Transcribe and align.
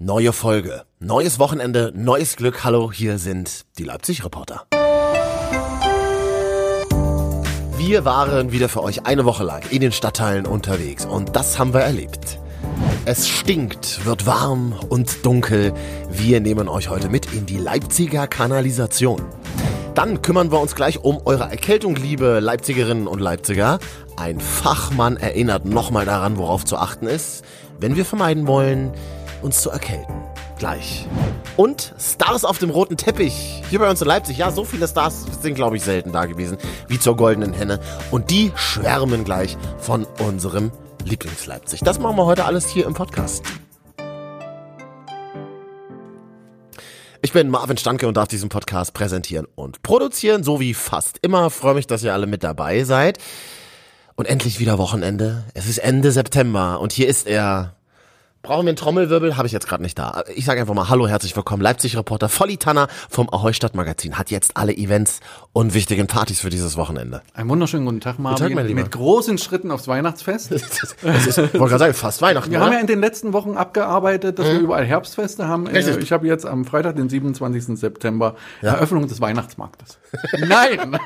Neue 0.00 0.32
Folge, 0.32 0.84
neues 1.00 1.40
Wochenende, 1.40 1.92
neues 1.92 2.36
Glück. 2.36 2.62
Hallo, 2.62 2.92
hier 2.92 3.18
sind 3.18 3.66
die 3.78 3.82
Leipzig-Reporter. 3.82 4.68
Wir 7.76 8.04
waren 8.04 8.52
wieder 8.52 8.68
für 8.68 8.84
euch 8.84 9.06
eine 9.06 9.24
Woche 9.24 9.42
lang 9.42 9.64
in 9.70 9.80
den 9.80 9.90
Stadtteilen 9.90 10.46
unterwegs 10.46 11.04
und 11.04 11.34
das 11.34 11.58
haben 11.58 11.74
wir 11.74 11.80
erlebt. 11.80 12.38
Es 13.06 13.26
stinkt, 13.26 14.06
wird 14.06 14.24
warm 14.24 14.72
und 14.88 15.26
dunkel. 15.26 15.74
Wir 16.08 16.40
nehmen 16.40 16.68
euch 16.68 16.90
heute 16.90 17.08
mit 17.08 17.32
in 17.32 17.46
die 17.46 17.58
Leipziger 17.58 18.28
Kanalisation. 18.28 19.22
Dann 19.96 20.22
kümmern 20.22 20.52
wir 20.52 20.60
uns 20.60 20.76
gleich 20.76 21.02
um 21.02 21.20
eure 21.24 21.50
Erkältung, 21.50 21.96
liebe 21.96 22.38
Leipzigerinnen 22.38 23.08
und 23.08 23.18
Leipziger. 23.18 23.80
Ein 24.16 24.38
Fachmann 24.38 25.16
erinnert 25.16 25.64
nochmal 25.64 26.04
daran, 26.04 26.36
worauf 26.36 26.64
zu 26.64 26.76
achten 26.76 27.08
ist, 27.08 27.44
wenn 27.80 27.96
wir 27.96 28.04
vermeiden 28.04 28.46
wollen, 28.46 28.92
uns 29.42 29.62
zu 29.62 29.70
erkälten. 29.70 30.14
Gleich. 30.58 31.06
Und 31.56 31.94
Stars 31.98 32.44
auf 32.44 32.58
dem 32.58 32.70
roten 32.70 32.96
Teppich. 32.96 33.62
Hier 33.70 33.78
bei 33.78 33.88
uns 33.88 34.00
in 34.02 34.08
Leipzig. 34.08 34.38
Ja, 34.38 34.50
so 34.50 34.64
viele 34.64 34.88
Stars 34.88 35.26
sind, 35.40 35.54
glaube 35.54 35.76
ich, 35.76 35.82
selten 35.82 36.12
da 36.12 36.26
gewesen. 36.26 36.58
Wie 36.88 36.98
zur 36.98 37.16
goldenen 37.16 37.52
Henne. 37.52 37.80
Und 38.10 38.30
die 38.30 38.52
schwärmen 38.56 39.24
gleich 39.24 39.56
von 39.78 40.04
unserem 40.18 40.72
Lieblingsleipzig. 41.04 41.80
Das 41.80 41.98
machen 41.98 42.16
wir 42.16 42.26
heute 42.26 42.44
alles 42.44 42.68
hier 42.68 42.86
im 42.86 42.94
Podcast. 42.94 43.44
Ich 47.20 47.32
bin 47.32 47.48
Marvin 47.50 47.76
Stanke 47.76 48.06
und 48.06 48.16
darf 48.16 48.28
diesen 48.28 48.48
Podcast 48.48 48.94
präsentieren 48.94 49.46
und 49.56 49.82
produzieren, 49.82 50.44
so 50.44 50.60
wie 50.60 50.72
fast 50.72 51.18
immer. 51.22 51.50
Freue 51.50 51.74
mich, 51.74 51.88
dass 51.88 52.04
ihr 52.04 52.12
alle 52.12 52.26
mit 52.26 52.44
dabei 52.44 52.84
seid. 52.84 53.18
Und 54.14 54.26
endlich 54.26 54.60
wieder 54.60 54.78
Wochenende. 54.78 55.44
Es 55.54 55.68
ist 55.68 55.78
Ende 55.78 56.12
September 56.12 56.80
und 56.80 56.92
hier 56.92 57.08
ist 57.08 57.26
er, 57.26 57.74
Brauchen 58.48 58.64
wir 58.64 58.70
einen 58.70 58.76
Trommelwirbel? 58.76 59.36
Habe 59.36 59.46
ich 59.46 59.52
jetzt 59.52 59.68
gerade 59.68 59.82
nicht 59.82 59.98
da. 59.98 60.24
Ich 60.34 60.46
sage 60.46 60.62
einfach 60.62 60.72
mal 60.72 60.88
Hallo, 60.88 61.06
herzlich 61.06 61.36
willkommen. 61.36 61.60
Leipzig-Reporter 61.60 62.30
Volli 62.30 62.56
Tanner 62.56 62.88
vom 63.10 63.28
Ahoi 63.30 63.52
Stadtmagazin 63.52 64.16
hat 64.16 64.30
jetzt 64.30 64.56
alle 64.56 64.74
Events 64.74 65.20
und 65.52 65.74
wichtigen 65.74 66.06
Partys 66.06 66.40
für 66.40 66.48
dieses 66.48 66.78
Wochenende. 66.78 67.20
Einen 67.34 67.50
wunderschönen 67.50 67.84
guten 67.84 68.00
Tag, 68.00 68.18
Marvin. 68.18 68.36
Guten 68.38 68.48
Tag, 68.48 68.54
mein 68.54 68.66
Lieber. 68.66 68.80
Mit 68.80 68.90
großen 68.90 69.36
Schritten 69.36 69.70
aufs 69.70 69.86
Weihnachtsfest. 69.86 70.50
Das 71.02 71.26
ist, 71.26 71.38
wollte 71.38 71.58
gerade 71.58 71.78
sagen, 71.78 71.94
fast 71.94 72.22
Weihnachten. 72.22 72.50
Wir 72.50 72.58
oder? 72.58 72.66
haben 72.66 72.72
ja 72.72 72.80
in 72.80 72.86
den 72.86 73.00
letzten 73.00 73.34
Wochen 73.34 73.56
abgearbeitet, 73.58 74.38
dass 74.38 74.46
wir 74.46 74.60
überall 74.60 74.86
Herbstfeste 74.86 75.46
haben. 75.46 75.66
Äh, 75.66 75.76
Richtig. 75.76 75.98
Ich 75.98 76.12
habe 76.12 76.26
jetzt 76.26 76.46
am 76.46 76.64
Freitag, 76.64 76.96
den 76.96 77.10
27. 77.10 77.78
September, 77.78 78.34
Eröffnung 78.62 79.06
des 79.06 79.20
Weihnachtsmarktes. 79.20 79.98
Nein! 80.38 80.98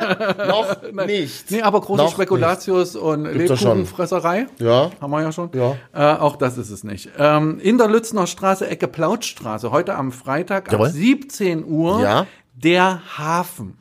Noch 0.47 0.77
Nein. 0.93 1.07
nicht. 1.07 1.51
Nee, 1.51 1.63
aber 1.63 1.81
große 1.81 2.03
Noch 2.03 2.13
Spekulatius 2.13 2.95
und 2.95 3.25
doch 3.25 3.33
schon. 3.33 3.39
Lebkuchenfresserei. 3.39 4.47
Ja. 4.59 4.93
Haben 5.01 5.11
wir 5.11 5.23
ja 5.23 5.33
schon. 5.33 5.51
Ja. 5.55 5.77
Äh, 5.93 6.19
auch 6.21 6.37
das 6.37 6.57
ist 6.57 6.71
es 6.71 6.85
nicht. 6.85 7.11
Ähm, 7.37 7.59
in 7.61 7.79
der 7.79 7.89
Lützner 7.89 8.27
Straße, 8.27 8.67
Ecke 8.69 8.89
Plautstraße, 8.89 9.71
heute 9.71 9.95
am 9.95 10.13
Freitag 10.13 10.71
Jawohl. 10.73 10.89
ab 10.89 10.93
17 10.93 11.65
Uhr, 11.65 12.01
Ja. 12.03 12.27
der 12.55 13.01
Hafen. 13.19 13.79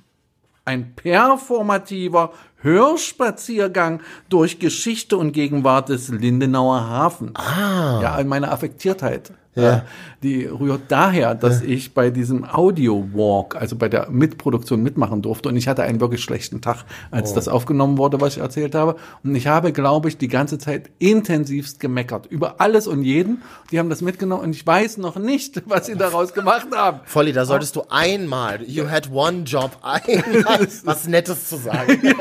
Ein 0.64 0.96
performativer 0.96 2.32
Hörspaziergang 2.58 4.02
durch 4.30 4.60
Geschichte 4.60 5.18
und 5.18 5.32
Gegenwart 5.32 5.90
des 5.90 6.10
Lindenauer 6.10 6.88
Hafen. 6.88 7.32
Ah. 7.36 8.00
Ja, 8.02 8.24
meine 8.24 8.52
Affektiertheit. 8.52 9.34
Ja. 9.56 9.84
Die 10.24 10.46
rührt 10.46 10.84
daher, 10.88 11.36
dass 11.36 11.62
ich 11.62 11.94
bei 11.94 12.10
diesem 12.10 12.46
Audio 12.46 13.10
Walk, 13.14 13.56
also 13.56 13.76
bei 13.76 13.90
der 13.90 14.10
Mitproduktion 14.10 14.82
mitmachen 14.82 15.22
durfte 15.22 15.50
und 15.50 15.58
ich 15.58 15.68
hatte 15.68 15.84
einen 15.84 16.00
wirklich 16.00 16.24
schlechten 16.24 16.62
Tag, 16.62 16.86
als 17.10 17.34
das 17.34 17.48
aufgenommen 17.48 17.98
wurde, 17.98 18.22
was 18.22 18.38
ich 18.38 18.42
erzählt 18.42 18.76
habe. 18.76 18.96
Und 19.24 19.36
ich 19.36 19.48
habe, 19.48 19.74
glaube 19.74 20.08
ich, 20.08 20.18
die 20.18 20.30
ganze 20.30 20.58
Zeit 20.58 20.90
intensivst 21.00 21.80
gemeckert 21.80 22.28
über 22.28 22.62
alles 22.62 22.88
und 22.88 23.04
jeden. 23.04 23.42
Die 23.72 23.80
haben 23.80 23.90
das 23.90 24.02
mitgenommen 24.02 24.44
und 24.44 24.56
ich 24.56 24.66
weiß 24.66 24.98
noch 25.00 25.18
nicht, 25.18 25.64
was 25.70 25.88
sie 25.88 25.96
daraus 25.96 26.34
gemacht 26.34 26.68
haben. 26.74 27.02
Volli, 27.06 27.34
da 27.34 27.46
solltest 27.46 27.76
du 27.76 27.84
einmal, 27.90 28.64
you 28.64 28.90
had 28.90 29.12
one 29.12 29.40
job, 29.44 29.78
einmal 29.82 30.68
was 30.84 31.08
Nettes 31.08 31.50
zu 31.50 31.58
sagen. 31.58 32.00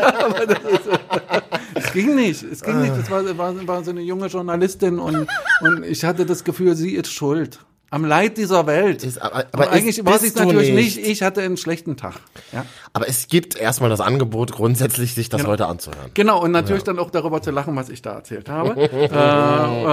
Es 1.91 1.95
ging 1.95 2.15
nicht, 2.15 2.43
es 2.43 2.63
ging 2.63 2.81
nicht. 2.81 2.97
Das 2.97 3.11
war, 3.11 3.37
war, 3.37 3.67
war 3.67 3.85
so 3.85 3.91
eine 3.91 4.01
junge 4.01 4.27
Journalistin 4.27 4.99
und, 4.99 5.27
und 5.61 5.85
ich 5.85 6.05
hatte 6.05 6.25
das 6.25 6.45
Gefühl, 6.45 6.77
sie 6.77 6.95
ist 6.95 7.13
schuld. 7.13 7.59
Am 7.93 8.05
Leid 8.05 8.39
dieser 8.39 8.69
Welt. 8.69 9.03
Ist- 9.03 9.21
aber- 9.21 9.35
aber, 9.35 9.47
aber 9.53 9.71
eigentlich 9.73 10.05
war 10.07 10.15
es 10.15 10.35
natürlich 10.37 10.73
nicht. 10.73 10.97
nicht. 10.97 11.09
Ich 11.09 11.23
hatte 11.23 11.43
einen 11.43 11.57
schlechten 11.57 11.97
Tag. 11.97 12.15
Ja. 12.53 12.65
Aber 12.93 13.09
es 13.09 13.27
gibt 13.27 13.57
erstmal 13.57 13.91
das 13.91 14.01
Angebot, 14.01 14.53
grundsätzlich 14.53 15.13
sich 15.15 15.29
das 15.29 15.45
heute 15.45 15.67
anzuhören. 15.67 16.11
Genau, 16.15 16.41
und 16.41 16.53
natürlich 16.53 16.85
dann 16.85 17.01
auch 17.01 17.11
darüber 17.11 17.43
zu 17.43 17.51
lachen, 17.51 17.75
was 17.75 17.89
ich 17.89 18.01
da 18.01 18.13
erzählt 18.13 18.49
habe. 18.49 18.81
äh, 18.93 19.07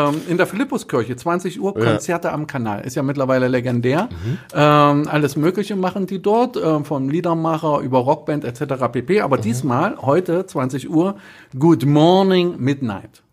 ähm, 0.10 0.22
in 0.28 0.38
der 0.38 0.46
Philippuskirche, 0.46 1.16
20 1.16 1.60
Uhr, 1.60 1.74
Konzerte 1.74 2.32
am 2.32 2.46
Kanal. 2.46 2.82
Ist 2.86 2.96
ja 2.96 3.02
mittlerweile 3.02 3.48
legendär. 3.48 4.10
Ähm, 4.54 5.08
alles 5.10 5.36
Mögliche 5.36 5.76
machen 5.76 6.06
die 6.06 6.22
dort, 6.22 6.56
ähm, 6.56 6.86
vom 6.86 7.10
Liedermacher 7.10 7.80
über 7.80 7.98
Rockband 7.98 8.46
etc. 8.46 8.76
pp. 8.92 9.22
Aber 9.22 9.38
diesmal, 9.38 9.98
heute, 10.02 10.46
20 10.46 10.88
Uhr, 10.90 11.16
Good 11.58 11.86
Morning 11.86 12.58
Midnight. 12.60 13.24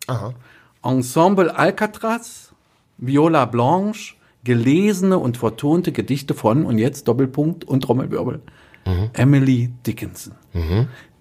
Ensemble 0.82 1.54
Alcatraz, 1.54 2.50
Viola 2.98 3.44
Blanche, 3.44 4.14
gelesene 4.44 5.18
und 5.18 5.36
vertonte 5.36 5.92
Gedichte 5.92 6.34
von, 6.34 6.64
und 6.64 6.78
jetzt 6.78 7.08
Doppelpunkt 7.08 7.64
und 7.64 7.82
Trommelwirbel, 7.82 8.40
Emily 9.14 9.70
Dickinson. 9.86 10.34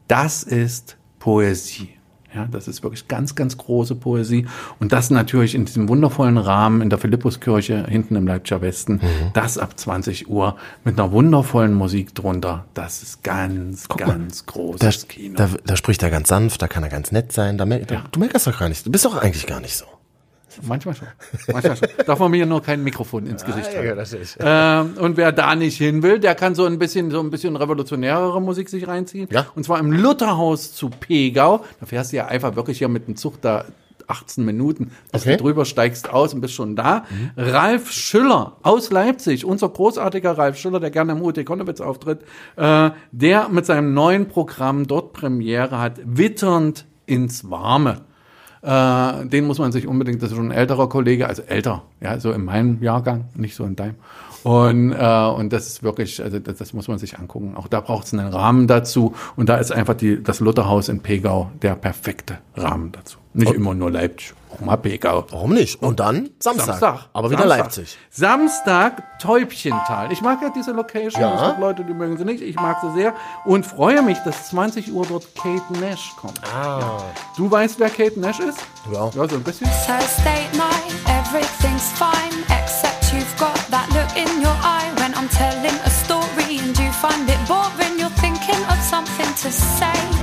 Das 0.08 0.44
ist 0.44 0.98
Poesie. 1.20 1.90
Ja, 2.36 2.48
das 2.50 2.68
ist 2.68 2.82
wirklich 2.82 3.08
ganz, 3.08 3.36
ganz 3.36 3.58
große 3.58 3.94
Poesie. 3.94 4.48
Und 4.80 4.92
das 4.92 5.12
natürlich 5.12 5.54
in 5.54 5.66
diesem 5.66 5.88
wundervollen 5.88 6.40
Rahmen 6.40 6.82
in 6.82 6.90
der 6.90 6.98
Philippuskirche 6.98 7.86
hinten 7.88 8.16
im 8.16 8.26
Leipziger 8.26 8.60
Westen. 8.62 9.00
Das 9.34 9.60
ab 9.60 9.80
20 9.80 10.30
Uhr 10.30 10.56
mit 10.84 11.00
einer 11.00 11.12
wundervollen 11.12 11.76
Musik 11.76 12.16
drunter. 12.16 12.66
Das 12.74 13.04
ist 13.04 13.24
ganz, 13.24 13.88
ganz 13.88 14.48
großes 14.48 14.80
Da, 14.80 15.08
Kino. 15.08 15.36
da, 15.38 15.48
da 15.64 15.76
spricht 15.76 16.02
er 16.02 16.10
ganz 16.10 16.28
sanft, 16.28 16.60
da 16.64 16.68
kann 16.68 16.82
er 16.82 16.90
ganz 16.90 17.12
nett 17.12 17.32
sein. 17.32 17.60
Da, 17.60 17.66
da, 17.66 18.04
Du 18.12 18.20
merkst 18.20 18.48
doch 18.48 18.58
gar 18.58 18.68
nicht, 18.68 18.84
du 18.84 18.92
bist 18.92 19.06
doch 19.06 19.16
eigentlich 19.16 19.46
gar 19.46 19.60
nicht 19.60 19.78
so. 19.78 19.86
Manchmal 20.62 20.96
schon. 20.96 21.08
Manchmal 21.52 21.76
schon. 21.78 21.88
Darf 22.06 22.20
man 22.20 22.32
mir 22.32 22.46
nur 22.46 22.62
kein 22.62 22.84
Mikrofon 22.84 23.26
ins 23.26 23.44
Gesicht 23.44 23.76
halten. 23.76 23.98
natürlich. 23.98 24.36
Ähm, 24.40 24.94
und 25.00 25.18
wer 25.18 25.32
da 25.32 25.56
nicht 25.56 25.78
hin 25.78 26.04
will, 26.04 26.20
der 26.20 26.36
kann 26.36 26.56
so 26.56 26.66
ein 26.66 26.80
bisschen 26.80 27.12
so 27.12 27.20
ein 27.20 27.30
bisschen 27.32 27.56
revolutionärere 27.56 28.42
Musik 28.42 28.70
sich 28.70 28.88
reinziehen. 28.88 29.28
Ja. 29.32 29.46
Und 29.56 29.64
zwar 29.64 29.80
im 29.80 29.92
Lutherhaus 29.92 30.74
zu 30.74 30.90
Pegau. 30.90 31.64
Da 31.80 31.86
fährst 31.86 32.12
du 32.12 32.18
ja 32.18 32.28
einfach 32.28 32.56
wirklich 32.56 32.78
hier 32.78 32.90
mit 32.90 33.08
dem 33.08 33.16
Zug 33.16 33.42
da 33.42 33.66
18 34.08 34.44
Minuten, 34.44 34.92
bis 35.14 35.22
Okay. 35.22 35.38
du 35.38 35.44
drüber 35.44 35.64
steigst 35.64 36.10
aus 36.10 36.34
und 36.34 36.42
bist 36.42 36.54
schon 36.54 36.76
da. 36.76 37.06
Ralf 37.38 37.90
Schüller 37.92 38.58
aus 38.62 38.92
Leipzig, 38.92 39.46
unser 39.46 39.70
großartiger 39.70 40.38
Ralf 40.38 40.58
Schüller, 40.58 40.82
der 40.82 40.92
gerne 40.92 41.14
im 41.14 41.22
UT 41.22 41.44
Konnewitz 41.46 41.80
auftritt, 41.80 42.20
äh, 42.58 42.90
der 43.14 43.48
mit 43.48 43.66
seinem 43.66 43.94
neuen 43.94 44.28
Programm 44.28 44.88
dort 44.88 45.14
Premiere 45.14 45.80
hat, 45.80 46.02
Witternd 46.04 46.86
ins 47.06 47.50
Warme. 47.50 48.02
Äh, 48.64 49.26
den 49.26 49.46
muss 49.46 49.60
man 49.60 49.74
sich 49.74 49.88
unbedingt, 49.88 50.24
das 50.24 50.32
ist 50.32 50.38
schon 50.38 50.48
ein 50.48 50.58
älterer 50.58 50.88
Kollege, 50.88 51.28
also 51.28 51.42
älter, 51.42 51.84
ja, 52.00 52.18
so 52.20 52.32
in 52.32 52.46
meinem 52.46 52.82
Jahrgang, 52.82 53.26
nicht 53.36 53.56
so 53.56 53.66
in 53.66 53.76
deinem. 53.76 53.96
Und, 54.44 54.92
äh, 54.92 55.26
und 55.36 55.54
das 55.54 55.68
ist 55.68 55.84
wirklich, 55.84 56.22
also 56.22 56.40
das, 56.40 56.58
das 56.58 56.74
muss 56.74 56.88
man 56.88 56.98
sich 56.98 57.18
angucken. 57.18 57.56
Auch 57.56 57.68
da 57.68 57.80
braucht 57.80 58.06
es 58.06 58.14
einen 58.14 58.28
Rahmen 58.28 58.68
dazu. 58.68 59.14
Und 59.36 59.50
da 59.50 59.58
ist 59.58 59.72
einfach 59.72 59.96
die, 59.96 60.22
das 60.22 60.40
Lutherhaus 60.40 60.90
in 60.90 61.00
Pegau 61.00 61.50
der 61.62 61.76
perfekte 61.76 62.40
Rahmen 62.56 62.92
dazu. 62.92 63.18
Nicht 63.36 63.52
immer 63.54 63.74
nur 63.74 63.90
Leipzig, 63.90 64.36
auch 64.54 64.60
mal 64.60 64.78
Pegau. 64.78 65.26
Warum 65.32 65.54
nicht? 65.54 65.82
Und 65.82 66.00
dann 66.00 66.30
Samstag. 66.38 67.10
Aber 67.14 67.32
wieder 67.32 67.48
Samstag. 67.48 67.58
Leipzig. 67.58 67.98
Samstag 68.12 69.20
Täubchental. 69.20 70.12
Ich 70.12 70.22
mag 70.22 70.40
ja 70.42 70.52
diese 70.56 70.72
Location. 70.72 71.20
Ja. 71.20 71.36
Es 71.42 71.48
gibt 71.48 71.60
Leute, 71.60 71.84
die 71.84 71.94
mögen 71.94 72.16
sie 72.18 72.26
nicht. 72.26 72.44
Ich 72.44 72.56
mag 72.58 72.78
sie 72.82 72.94
sehr. 72.94 73.16
Und 73.46 73.66
freue 73.66 74.04
mich, 74.04 74.20
dass 74.20 74.50
20 74.50 74.94
Uhr 74.94 75.08
dort 75.08 75.34
Kate 75.34 75.74
Nash 75.80 76.14
kommt. 76.18 76.40
Ah. 76.54 77.02
Du 77.36 77.50
weißt, 77.50 77.80
wer 77.80 77.90
Kate 77.90 78.20
Nash 78.20 78.40
ist? 78.40 78.60
Ja. 78.92 79.10
Ja, 79.16 79.28
so 79.28 79.36
ein 79.36 79.44
bisschen. 79.44 79.68
Thursday 79.88 80.46
night, 80.56 80.94
everything's 81.08 81.90
fine, 81.98 82.44
except 82.62 82.93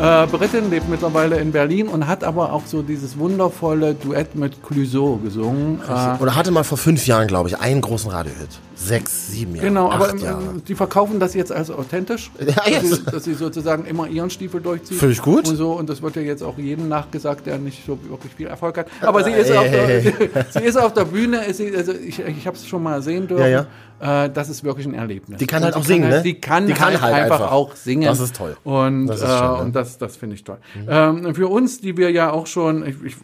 Äh, 0.01 0.27
Brittin 0.29 0.71
lebt 0.71 0.89
mittlerweile 0.89 1.39
in 1.39 1.53
Berlin 1.53 1.89
und 1.89 2.07
hat 2.07 2.25
aber 2.25 2.53
auch 2.55 2.63
so 2.65 2.81
dieses 2.81 3.19
wundervolle 3.19 3.93
Duett 3.95 4.35
mit 4.35 4.63
Clouseau 4.63 5.17
gesungen. 5.17 5.81
Äh, 5.87 6.23
Oder 6.23 6.35
hatte 6.37 6.51
mal 6.51 6.65
vor 6.65 6.79
fünf 6.79 7.07
Jahren, 7.07 7.27
glaube 7.29 7.51
ich, 7.51 7.59
einen 7.59 7.83
großen 7.83 8.11
Radiohit. 8.11 8.49
Sechs, 8.75 9.31
sieben 9.31 9.55
Jahre. 9.57 9.69
Genau, 9.69 9.91
aber 9.91 10.07
acht 10.07 10.15
ähm, 10.15 10.19
Jahre. 10.21 10.43
die 10.67 10.75
verkaufen 10.75 11.21
das 11.21 11.35
jetzt 11.35 11.53
als 11.53 11.71
authentisch, 11.71 12.31
Ja, 12.41 12.47
dass, 12.55 12.67
jetzt. 12.71 12.91
sie, 12.95 13.05
dass 13.11 13.25
sie 13.25 13.35
sozusagen 13.35 13.85
immer 13.85 14.09
ihren 14.09 14.31
Stiefel 14.31 14.63
durchziehen. 14.63 14.97
Finde 14.97 15.13
ich 15.13 15.21
gut. 15.21 15.47
Und 15.47 15.57
so 15.57 15.73
und 15.73 15.91
das 15.91 16.01
wird 16.01 16.17
ja 16.17 16.23
jetzt 16.23 16.43
auch 16.43 16.57
jedem 16.57 16.89
nachgesagt, 16.89 17.45
der 17.47 17.59
nicht 17.59 17.85
so 17.85 17.99
wirklich 18.09 18.33
viel 18.35 18.47
Erfolg 18.47 18.79
hat. 18.79 18.87
Aber 19.03 19.23
sie 19.23 19.33
ist, 19.33 19.53
auf, 19.53 19.65
der, 19.71 20.01
sie 20.51 20.61
ist 20.65 20.79
auf 20.79 20.95
der 20.95 21.05
Bühne, 21.05 21.43
sie, 21.53 21.77
also 21.77 21.93
ich, 21.93 22.21
ich 22.21 22.47
habe 22.47 22.57
es 22.57 22.67
schon 22.67 22.83
mal 22.83 23.03
sehen 23.03 23.29
dürfen. 23.29 23.51
Ja, 23.51 23.67
Äh, 24.01 24.31
das 24.31 24.49
ist 24.49 24.65
wirklich 24.65 24.87
ein 24.87 24.95
Erlebnis. 24.95 25.39
Die 25.41 25.47
kann 25.47 25.59
Und 25.59 25.65
halt 25.67 25.77
auch 25.77 25.85
singen, 25.85 26.05
halt, 26.05 26.15
ne? 26.15 26.23
Die 26.23 26.41
kann, 26.41 26.67
Die 26.67 26.73
kann 26.73 26.93
halt, 26.93 27.03
halt 27.03 27.15
einfach, 27.25 27.41
einfach. 27.41 27.53
auch 27.53 27.77
singen. 27.77 28.05
Das 28.05 28.19
ist 28.19 28.35
toll. 28.35 28.57
Und 28.65 29.10
Das 29.11 29.23
äh, 29.23 29.27
schön, 29.27 29.53
ne? 29.53 29.57
und 29.59 29.77
das, 29.77 29.99
das 29.99 30.17
finde 30.17 30.35
ich 30.35 30.45
toll. 30.45 30.59
Ähm, 30.89 31.35
für 31.35 31.49
uns, 31.49 31.81
die 31.81 31.97
wir 31.97 32.11
ja 32.11 32.31
auch 32.31 32.47
schon, 32.47 32.87
ich, 32.87 33.03
ich, 33.03 33.17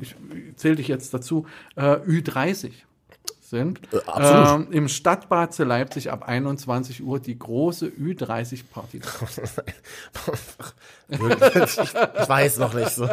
ich, 0.00 0.16
zähle 0.56 0.76
dich 0.76 0.88
jetzt 0.88 1.12
dazu, 1.14 1.46
äh, 1.76 1.96
Ü30. 1.96 2.72
sind. 3.40 3.80
Äh. 3.92 3.98
Ähm, 4.16 4.68
Im 4.70 4.88
Stadtbad 4.88 5.54
zu 5.54 5.64
Leipzig 5.64 6.10
ab 6.10 6.28
21 6.28 7.02
Uhr 7.02 7.18
die 7.18 7.38
große 7.38 7.86
Ü30-Party. 7.86 9.00
ich, 11.10 11.18
ich 11.78 12.28
weiß 12.28 12.58
noch 12.58 12.74
nicht 12.74 12.90
so. 12.90 13.08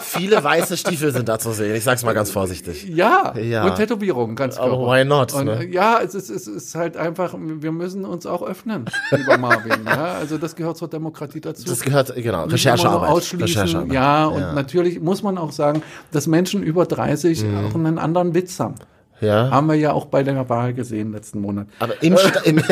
Viele 0.00 0.42
weiße 0.42 0.76
Stiefel 0.76 1.12
sind 1.12 1.28
da 1.28 1.38
zu 1.38 1.52
sehen. 1.52 1.74
Ich 1.74 1.84
sag's 1.84 2.04
mal 2.04 2.12
ganz 2.12 2.30
vorsichtig. 2.30 2.84
Ja, 2.88 3.34
Ja. 3.38 3.64
und 3.64 3.76
Tätowierungen, 3.76 4.36
ganz 4.36 4.58
Aber 4.58 4.76
klar. 4.76 4.98
why 4.98 5.04
not, 5.04 5.32
Und, 5.34 5.46
ne? 5.46 5.64
äh, 5.64 5.72
Ja, 5.72 6.00
es 6.02 6.14
ist, 6.14 6.28
es 6.30 6.46
ist 6.46 6.74
halt 6.74 6.96
einfach, 6.96 7.34
wir 7.38 7.72
müssen 7.72 8.04
uns 8.04 8.26
auch 8.26 8.42
öffnen, 8.42 8.84
lieber 9.10 9.38
Marvin. 9.38 9.84
ja, 9.86 10.04
also 10.14 10.38
das 10.38 10.54
gehört 10.56 10.76
zur 10.76 10.88
Demokratie 10.88 11.40
dazu. 11.40 11.64
Das 11.66 11.80
gehört, 11.80 12.14
genau, 12.14 12.44
Recherchearbeit. 12.44 13.10
Ausschließen. 13.10 13.44
Recherchearbeit. 13.62 13.92
Ja, 13.92 14.26
und 14.26 14.54
natürlich 14.54 15.00
muss 15.00 15.22
man 15.22 15.38
auch 15.38 15.52
sagen, 15.52 15.82
dass 16.12 16.26
Menschen 16.26 16.62
über 16.62 16.84
30 16.86 17.42
Mhm. 17.42 17.66
auch 17.66 17.74
einen 17.74 17.98
anderen 17.98 18.34
Witz 18.34 18.60
haben. 18.60 18.74
Ja. 19.20 19.50
Haben 19.50 19.68
wir 19.68 19.74
ja 19.74 19.92
auch 19.92 20.06
bei 20.06 20.22
der 20.22 20.48
Wahl 20.48 20.74
gesehen 20.74 21.12
letzten 21.12 21.40
Monat. 21.40 21.66
Aber 21.78 22.02
im, 22.02 22.16
Sta 22.16 22.40
im 22.40 22.62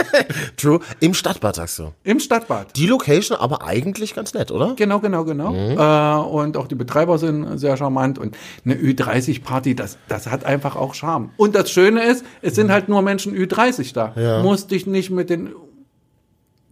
True, 0.56 0.80
im 1.00 1.14
Stadtbad 1.14 1.56
sagst 1.56 1.78
du. 1.78 1.92
Im 2.04 2.20
Stadtbad. 2.20 2.76
Die 2.76 2.86
Location 2.86 3.38
aber 3.38 3.64
eigentlich 3.64 4.14
ganz 4.14 4.34
nett, 4.34 4.50
oder? 4.50 4.74
Genau, 4.76 5.00
genau, 5.00 5.24
genau. 5.24 5.52
Mhm. 5.52 5.78
Äh, 5.78 6.28
und 6.28 6.56
auch 6.56 6.66
die 6.66 6.74
Betreiber 6.74 7.18
sind 7.18 7.58
sehr 7.58 7.76
charmant. 7.76 8.18
Und 8.18 8.36
eine 8.64 8.74
Ü30-Party, 8.74 9.74
das, 9.74 9.98
das 10.08 10.26
hat 10.28 10.44
einfach 10.44 10.76
auch 10.76 10.94
Charme. 10.94 11.30
Und 11.36 11.54
das 11.54 11.70
Schöne 11.70 12.02
ist, 12.04 12.24
es 12.42 12.54
sind 12.54 12.70
halt 12.70 12.88
nur 12.88 13.02
Menschen 13.02 13.34
Ü30 13.34 13.94
da. 13.94 14.12
Ja. 14.16 14.42
Musst 14.42 14.70
dich 14.70 14.86
nicht 14.86 15.10
mit 15.10 15.30
den 15.30 15.50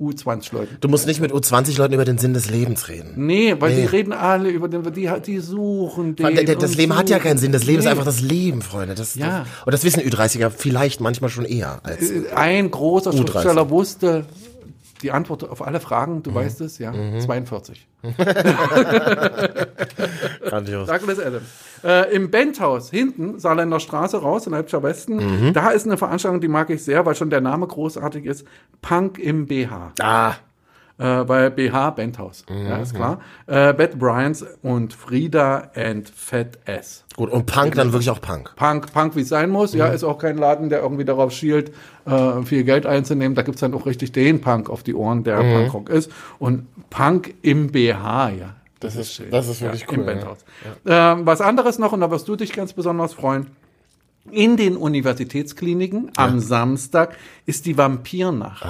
U20-Leuten. 0.00 0.76
Du 0.80 0.88
musst 0.88 1.06
nicht 1.06 1.20
mit 1.20 1.32
U20-Leuten 1.32 1.94
über 1.94 2.04
den 2.04 2.18
Sinn 2.18 2.34
des 2.34 2.50
Lebens 2.50 2.88
reden. 2.88 3.12
Nee, 3.16 3.54
weil 3.58 3.74
die 3.74 3.80
Nee. 3.82 3.86
reden 3.86 4.12
alle 4.12 4.48
über 4.50 4.68
den, 4.68 4.82
die, 4.92 5.10
die 5.26 5.38
suchen 5.40 6.14
den. 6.16 6.34
Der- 6.34 6.44
der- 6.44 6.56
Das 6.56 6.76
Leben 6.76 6.96
hat 6.96 7.08
ja 7.10 7.16
suchen. 7.16 7.28
keinen 7.28 7.38
Sinn. 7.38 7.52
Das 7.52 7.64
Leben 7.64 7.78
ist 7.80 7.84
Nee. 7.84 7.90
einfach 7.90 8.04
das 8.04 8.20
Leben, 8.20 8.62
Freunde. 8.62 8.94
Das, 8.94 9.14
Ja. 9.14 9.40
das, 9.40 9.48
und 9.66 9.72
das 9.72 9.84
wissen 9.84 10.00
Ü30er 10.02 10.50
vielleicht 10.50 11.00
manchmal 11.00 11.30
schon 11.30 11.44
eher 11.44 11.80
als. 11.82 12.10
Äh, 12.10 12.22
Ein 12.34 12.70
großer 12.70 13.10
U30. 13.10 13.16
Schriftsteller 13.32 13.70
wusste 13.70 14.24
die 15.02 15.10
Antwort 15.12 15.48
auf 15.48 15.66
alle 15.66 15.80
Fragen, 15.80 16.16
Mhm. 16.16 16.22
du 16.24 16.34
weißt 16.34 16.60
es, 16.60 16.78
ja, 16.78 16.92
42. 17.20 17.86
Grandios. 20.42 20.88
Douglas 20.88 21.18
Adams. 21.20 21.44
Äh, 21.84 22.14
Im 22.14 22.30
Benthaus 22.30 22.90
hinten, 22.90 23.38
Saarländer 23.38 23.80
Straße 23.80 24.18
raus, 24.20 24.46
in 24.46 24.52
Leipziger 24.52 24.82
Westen, 24.82 25.16
Mhm. 25.48 25.52
da 25.52 25.70
ist 25.70 25.86
eine 25.86 25.96
Veranstaltung, 25.96 26.40
die 26.40 26.48
mag 26.48 26.70
ich 26.70 26.82
sehr, 26.84 27.04
weil 27.06 27.14
schon 27.14 27.30
der 27.30 27.40
Name 27.40 27.66
großartig 27.66 28.24
ist. 28.26 28.46
Punk 28.82 29.18
im 29.18 29.46
BH. 29.46 29.92
Ah, 30.00 30.34
Äh, 30.98 31.28
weil 31.28 31.52
BH 31.52 31.90
Benthaus. 31.90 32.44
Ja, 32.50 32.78
ist 32.78 32.92
klar. 32.92 33.20
Äh, 33.46 33.72
Beth 33.72 33.96
Bryans 33.98 34.44
und 34.62 34.92
Frida 34.92 35.70
and 35.76 36.08
Fat 36.08 36.58
S. 36.64 37.04
gut. 37.14 37.30
Und 37.30 37.46
Punk 37.46 37.76
dann 37.76 37.92
wirklich 37.92 38.10
auch 38.10 38.20
Punk. 38.20 38.52
Punk, 38.56 38.92
Punk 38.92 39.14
wie 39.14 39.20
es 39.20 39.28
sein 39.28 39.48
muss. 39.50 39.74
Mhm. 39.74 39.78
Ja, 39.78 39.86
ist 39.88 40.02
auch 40.02 40.18
kein 40.18 40.36
Laden, 40.36 40.70
der 40.70 40.80
irgendwie 40.80 41.04
darauf 41.04 41.30
schielt, 41.32 41.72
äh, 42.04 42.42
viel 42.42 42.64
Geld 42.64 42.84
einzunehmen. 42.84 43.36
Da 43.36 43.42
gibt's 43.42 43.60
dann 43.60 43.74
auch 43.74 43.86
richtig 43.86 44.10
den 44.10 44.40
Punk 44.40 44.68
auf 44.70 44.82
die 44.82 44.94
Ohren, 44.94 45.22
der 45.22 45.40
Mhm. 45.40 45.52
Punkrock 45.54 45.88
ist. 45.88 46.10
Und 46.40 46.66
Punk 46.90 47.32
im 47.42 47.68
BH, 47.70 48.30
ja. 48.30 48.54
Das, 48.80 48.96
ist 48.96 49.12
schön. 49.14 49.30
das 49.30 49.46
ist 49.48 49.60
wirklich 49.60 49.84
Im 49.88 50.00
cool, 50.00 50.06
ja. 50.06 50.12
Benthaus. 50.14 50.38
Ähm, 50.84 51.26
was 51.26 51.40
anderes 51.40 51.78
noch, 51.78 51.92
und 51.92 52.00
da 52.00 52.10
wirst 52.10 52.26
du 52.26 52.34
dich 52.34 52.52
ganz 52.52 52.72
besonders 52.72 53.12
freuen. 53.14 53.46
In 54.30 54.56
den 54.56 54.76
Universitätskliniken 54.76 56.10
am 56.16 56.38
Samstag 56.40 57.16
ist 57.48 57.64
die 57.64 57.78
Vampirnacht. 57.78 58.62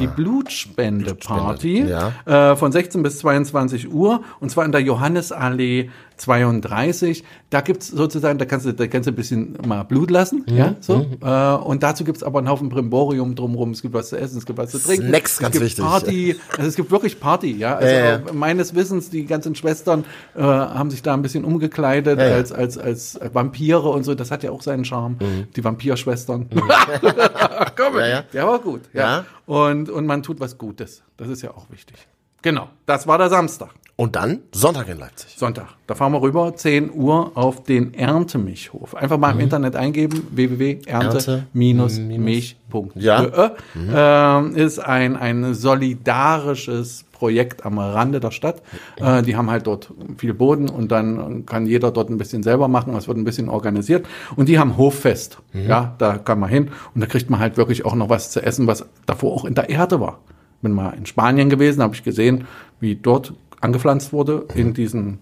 Die 0.00 0.08
Blutspende-Party 0.08 1.82
Blutspende, 1.84 2.12
äh, 2.26 2.56
von 2.56 2.72
16 2.72 3.04
bis 3.04 3.18
22 3.20 3.92
Uhr 3.92 4.22
und 4.40 4.50
zwar 4.50 4.64
in 4.64 4.72
der 4.72 4.80
Johannesallee 4.80 5.90
32. 6.16 7.24
Da 7.48 7.60
gibt's 7.62 7.88
sozusagen, 7.88 8.38
da 8.38 8.44
kannst 8.44 8.66
du, 8.66 8.72
da 8.72 8.86
kannst 8.86 9.06
du 9.06 9.12
ein 9.12 9.16
bisschen 9.16 9.56
mal 9.66 9.84
Blut 9.84 10.10
lassen, 10.10 10.44
Mhm, 10.48 10.56
ja, 10.56 10.74
so. 10.80 11.06
Äh, 11.22 11.64
und 11.64 11.82
dazu 11.82 12.04
gibt's 12.04 12.22
aber 12.22 12.38
einen 12.40 12.48
Haufen 12.48 12.68
Brimborium 12.68 13.34
drumrum. 13.34 13.70
Es 13.70 13.80
gibt 13.82 13.94
was 13.94 14.10
zu 14.10 14.18
essen, 14.18 14.38
es 14.38 14.44
gibt 14.46 14.58
was 14.58 14.70
zu 14.70 14.78
trinken. 14.78 15.08
Snacks, 15.08 15.32
es 15.34 15.38
ganz 15.38 15.52
gibt 15.52 15.64
wichtig. 15.64 15.84
Party, 15.84 16.36
also 16.56 16.68
es 16.68 16.76
gibt 16.76 16.90
wirklich 16.90 17.20
Party, 17.20 17.52
ja. 17.52 17.76
Also 17.76 17.94
Ja, 17.94 18.10
ja. 18.10 18.20
meines 18.32 18.74
Wissens, 18.74 19.10
die 19.10 19.24
ganzen 19.24 19.54
Schwestern 19.54 20.04
äh, 20.36 20.42
haben 20.42 20.90
sich 20.90 21.02
da 21.02 21.14
ein 21.14 21.22
bisschen 21.22 21.44
umgekleidet 21.44 22.18
ja. 22.18 22.26
als, 22.26 22.52
als, 22.52 22.76
als 22.76 23.18
Vampire 23.32 23.88
und 23.88 24.04
so. 24.04 24.14
Das 24.14 24.30
hat 24.30 24.42
ja 24.42 24.50
auch 24.50 24.62
seinen 24.62 24.84
Charme. 24.84 25.16
Die 25.56 25.64
Vampirschwestern. 25.64 26.48
Komm, 27.76 27.99
Ja, 28.00 28.08
ja. 28.08 28.22
der 28.32 28.46
war 28.46 28.58
gut. 28.58 28.82
Ja. 28.92 29.00
Ja. 29.00 29.24
Und, 29.46 29.90
und 29.90 30.06
man 30.06 30.22
tut 30.22 30.40
was 30.40 30.58
Gutes. 30.58 31.02
Das 31.16 31.28
ist 31.28 31.42
ja 31.42 31.50
auch 31.50 31.70
wichtig. 31.70 31.96
Genau. 32.42 32.68
Das 32.86 33.06
war 33.06 33.18
der 33.18 33.28
Samstag. 33.28 33.70
Und 33.96 34.16
dann 34.16 34.40
Sonntag 34.52 34.88
in 34.88 34.98
Leipzig. 34.98 35.34
Sonntag. 35.36 35.66
Da 35.86 35.94
fahren 35.94 36.12
wir 36.12 36.22
rüber, 36.22 36.56
10 36.56 36.90
Uhr 36.90 37.32
auf 37.34 37.64
den 37.64 37.92
Erntemichhof. 37.92 38.94
Einfach 38.94 39.18
mal 39.18 39.32
im 39.32 39.40
Internet 39.40 39.76
eingeben, 39.76 40.26
www.ernte-mich.de. 40.30 42.54
Ja. 42.94 43.52
Ähm, 43.76 44.56
ist 44.56 44.78
ein, 44.78 45.18
ein 45.18 45.52
solidarisches 45.52 47.04
Projekt 47.20 47.66
am 47.66 47.78
Rande 47.78 48.18
der 48.18 48.30
Stadt. 48.30 48.62
Äh, 48.96 49.22
die 49.22 49.36
haben 49.36 49.50
halt 49.50 49.66
dort 49.66 49.92
viel 50.16 50.32
Boden 50.32 50.70
und 50.70 50.90
dann 50.90 51.44
kann 51.44 51.66
jeder 51.66 51.90
dort 51.90 52.08
ein 52.08 52.16
bisschen 52.16 52.42
selber 52.42 52.66
machen. 52.66 52.96
Es 52.96 53.08
wird 53.08 53.18
ein 53.18 53.24
bisschen 53.24 53.50
organisiert. 53.50 54.06
Und 54.36 54.48
die 54.48 54.58
haben 54.58 54.78
Hoffest. 54.78 55.38
Ja, 55.52 55.94
da 55.98 56.16
kann 56.16 56.40
man 56.40 56.48
hin 56.48 56.70
und 56.94 57.02
da 57.02 57.06
kriegt 57.06 57.28
man 57.28 57.38
halt 57.38 57.58
wirklich 57.58 57.84
auch 57.84 57.94
noch 57.94 58.08
was 58.08 58.30
zu 58.30 58.42
essen, 58.42 58.66
was 58.66 58.86
davor 59.04 59.34
auch 59.34 59.44
in 59.44 59.54
der 59.54 59.68
Erde 59.68 60.00
war. 60.00 60.20
Bin 60.62 60.72
mal 60.72 60.94
in 60.96 61.04
Spanien 61.04 61.50
gewesen, 61.50 61.82
habe 61.82 61.94
ich 61.94 62.02
gesehen, 62.02 62.46
wie 62.80 62.94
dort 62.96 63.34
angepflanzt 63.60 64.14
wurde 64.14 64.46
in 64.54 64.72
diesen 64.72 65.18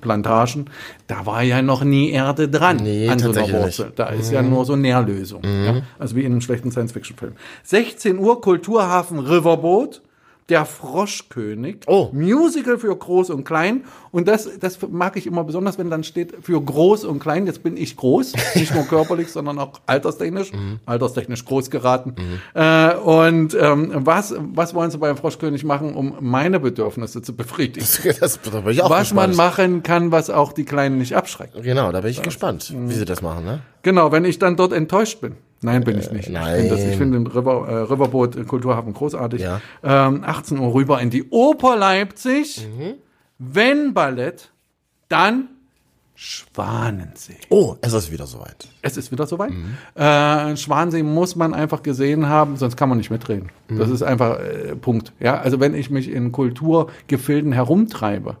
Plantagen. 0.00 0.66
Da 1.08 1.26
war 1.26 1.42
ja 1.42 1.62
noch 1.62 1.82
nie 1.82 2.10
Erde 2.10 2.48
dran 2.48 2.76
Nee, 2.76 3.08
an 3.08 3.18
so 3.18 3.32
einer 3.32 3.50
Wurzel. 3.50 3.92
Da 3.96 4.06
ist 4.10 4.30
ja 4.30 4.40
nur 4.40 4.64
so 4.64 4.76
Nährlösung. 4.76 5.42
Ja? 5.44 5.82
Also 5.98 6.14
wie 6.14 6.20
in 6.20 6.32
einem 6.32 6.40
schlechten 6.40 6.70
Science-Fiction-Film. 6.70 7.32
16 7.64 8.18
Uhr 8.18 8.40
Kulturhafen 8.40 9.18
Riverboat. 9.18 10.00
Der 10.50 10.66
Froschkönig. 10.66 11.84
Oh. 11.86 12.08
Musical 12.12 12.76
für 12.76 12.94
Groß 12.94 13.30
und 13.30 13.44
Klein. 13.44 13.84
Und 14.10 14.26
das, 14.28 14.58
das 14.58 14.78
mag 14.90 15.16
ich 15.16 15.26
immer 15.26 15.44
besonders, 15.44 15.78
wenn 15.78 15.88
dann 15.90 16.02
steht 16.02 16.34
für 16.42 16.60
Groß 16.60 17.04
und 17.04 17.20
Klein. 17.20 17.46
Jetzt 17.46 17.62
bin 17.62 17.76
ich 17.76 17.96
groß. 17.96 18.32
Nicht 18.56 18.74
nur 18.74 18.84
körperlich, 18.84 19.28
sondern 19.28 19.58
auch 19.58 19.80
alterstechnisch. 19.86 20.50
Alterstechnisch 20.86 21.44
groß 21.44 21.70
geraten. 21.70 22.16
Äh, 22.54 22.96
und 22.96 23.56
ähm, 23.58 23.92
was, 24.04 24.34
was 24.38 24.74
wollen 24.74 24.90
sie 24.90 24.98
beim 24.98 25.16
Froschkönig 25.16 25.64
machen, 25.64 25.94
um 25.94 26.16
meine 26.20 26.58
Bedürfnisse 26.58 27.22
zu 27.22 27.36
befriedigen? 27.36 27.86
Das, 28.20 28.40
da 28.52 28.60
bin 28.60 28.72
ich 28.72 28.82
auch 28.82 28.90
was 28.90 29.14
man 29.14 29.30
gespannt. 29.30 29.56
machen 29.56 29.82
kann, 29.84 30.10
was 30.10 30.30
auch 30.30 30.52
die 30.52 30.64
Kleinen 30.64 30.98
nicht 30.98 31.14
abschreckt. 31.14 31.62
Genau, 31.62 31.92
da 31.92 32.00
bin 32.00 32.10
ich 32.10 32.22
gespannt, 32.22 32.74
wie 32.76 32.94
sie 32.94 33.04
das 33.04 33.22
machen, 33.22 33.44
ne? 33.44 33.60
Genau, 33.82 34.12
wenn 34.12 34.24
ich 34.24 34.38
dann 34.38 34.56
dort 34.56 34.72
enttäuscht 34.72 35.20
bin. 35.20 35.36
Nein, 35.62 35.84
bin 35.84 35.98
ich 35.98 36.10
nicht. 36.10 36.30
nein. 36.30 36.64
Ich 36.64 36.70
finde 36.70 36.90
ich 36.90 36.96
finde 36.96 37.18
den 37.18 37.26
River, 37.26 37.68
äh, 37.68 37.74
Riverboat 37.92 38.36
äh, 38.36 38.44
Kulturhafen 38.44 38.94
großartig. 38.94 39.42
Ja. 39.42 39.60
Ähm, 39.82 40.24
18 40.24 40.58
Uhr 40.58 40.72
rüber 40.74 41.00
in 41.00 41.10
die 41.10 41.28
Oper 41.30 41.76
Leipzig. 41.76 42.66
Mhm. 42.66 42.94
Wenn 43.38 43.94
Ballett, 43.94 44.50
dann 45.08 45.48
Schwanensee. 46.14 47.38
Oh, 47.48 47.76
es 47.80 47.94
ist 47.94 48.12
wieder 48.12 48.26
soweit. 48.26 48.68
Es 48.82 48.98
ist 48.98 49.10
wieder 49.10 49.26
soweit. 49.26 49.52
Mhm. 49.52 49.76
Äh, 49.94 50.54
Schwanensee 50.56 51.02
muss 51.02 51.34
man 51.34 51.54
einfach 51.54 51.82
gesehen 51.82 52.28
haben, 52.28 52.58
sonst 52.58 52.76
kann 52.76 52.90
man 52.90 52.98
nicht 52.98 53.10
mitreden. 53.10 53.48
Mhm. 53.68 53.78
Das 53.78 53.88
ist 53.88 54.02
einfach 54.02 54.38
äh, 54.38 54.76
Punkt. 54.76 55.14
Ja, 55.18 55.38
also 55.38 55.60
wenn 55.60 55.74
ich 55.74 55.88
mich 55.90 56.10
in 56.10 56.30
Kulturgefilden 56.30 57.52
herumtreibe 57.52 58.36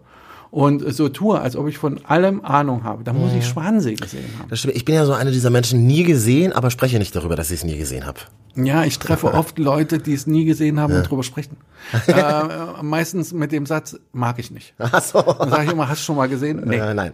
und 0.50 0.92
so 0.94 1.08
tue, 1.08 1.40
als 1.40 1.54
ob 1.56 1.68
ich 1.68 1.78
von 1.78 2.04
allem 2.04 2.44
Ahnung 2.44 2.82
habe, 2.82 3.04
dann 3.04 3.18
muss 3.18 3.32
ich 3.32 3.46
Schwanensee 3.46 3.94
gesehen 3.94 4.24
haben. 4.38 4.48
Ich 4.74 4.84
bin 4.84 4.94
ja 4.96 5.04
so 5.06 5.12
einer 5.12 5.30
dieser 5.30 5.50
Menschen, 5.50 5.86
nie 5.86 6.02
gesehen, 6.02 6.52
aber 6.52 6.70
spreche 6.70 6.98
nicht 6.98 7.14
darüber, 7.14 7.36
dass 7.36 7.50
ich 7.50 7.58
es 7.60 7.64
nie 7.64 7.76
gesehen 7.78 8.04
habe. 8.04 8.18
Ja, 8.56 8.84
ich 8.84 8.98
treffe 8.98 9.32
oft 9.34 9.58
Leute, 9.60 9.98
die 9.98 10.12
es 10.12 10.26
nie 10.26 10.44
gesehen 10.44 10.80
haben 10.80 10.94
und 10.94 11.08
drüber 11.08 11.22
sprechen. 11.22 11.56
äh, 12.08 12.82
meistens 12.82 13.32
mit 13.32 13.52
dem 13.52 13.64
Satz, 13.64 13.96
mag 14.12 14.40
ich 14.40 14.50
nicht. 14.50 14.74
Ach 14.78 15.00
so. 15.00 15.22
Dann 15.22 15.50
sage 15.50 15.64
ich 15.66 15.72
immer, 15.72 15.88
hast 15.88 16.00
du 16.00 16.04
schon 16.06 16.16
mal 16.16 16.28
gesehen? 16.28 16.62
Nee. 16.66 16.76
Äh, 16.78 16.94
nein. 16.94 17.12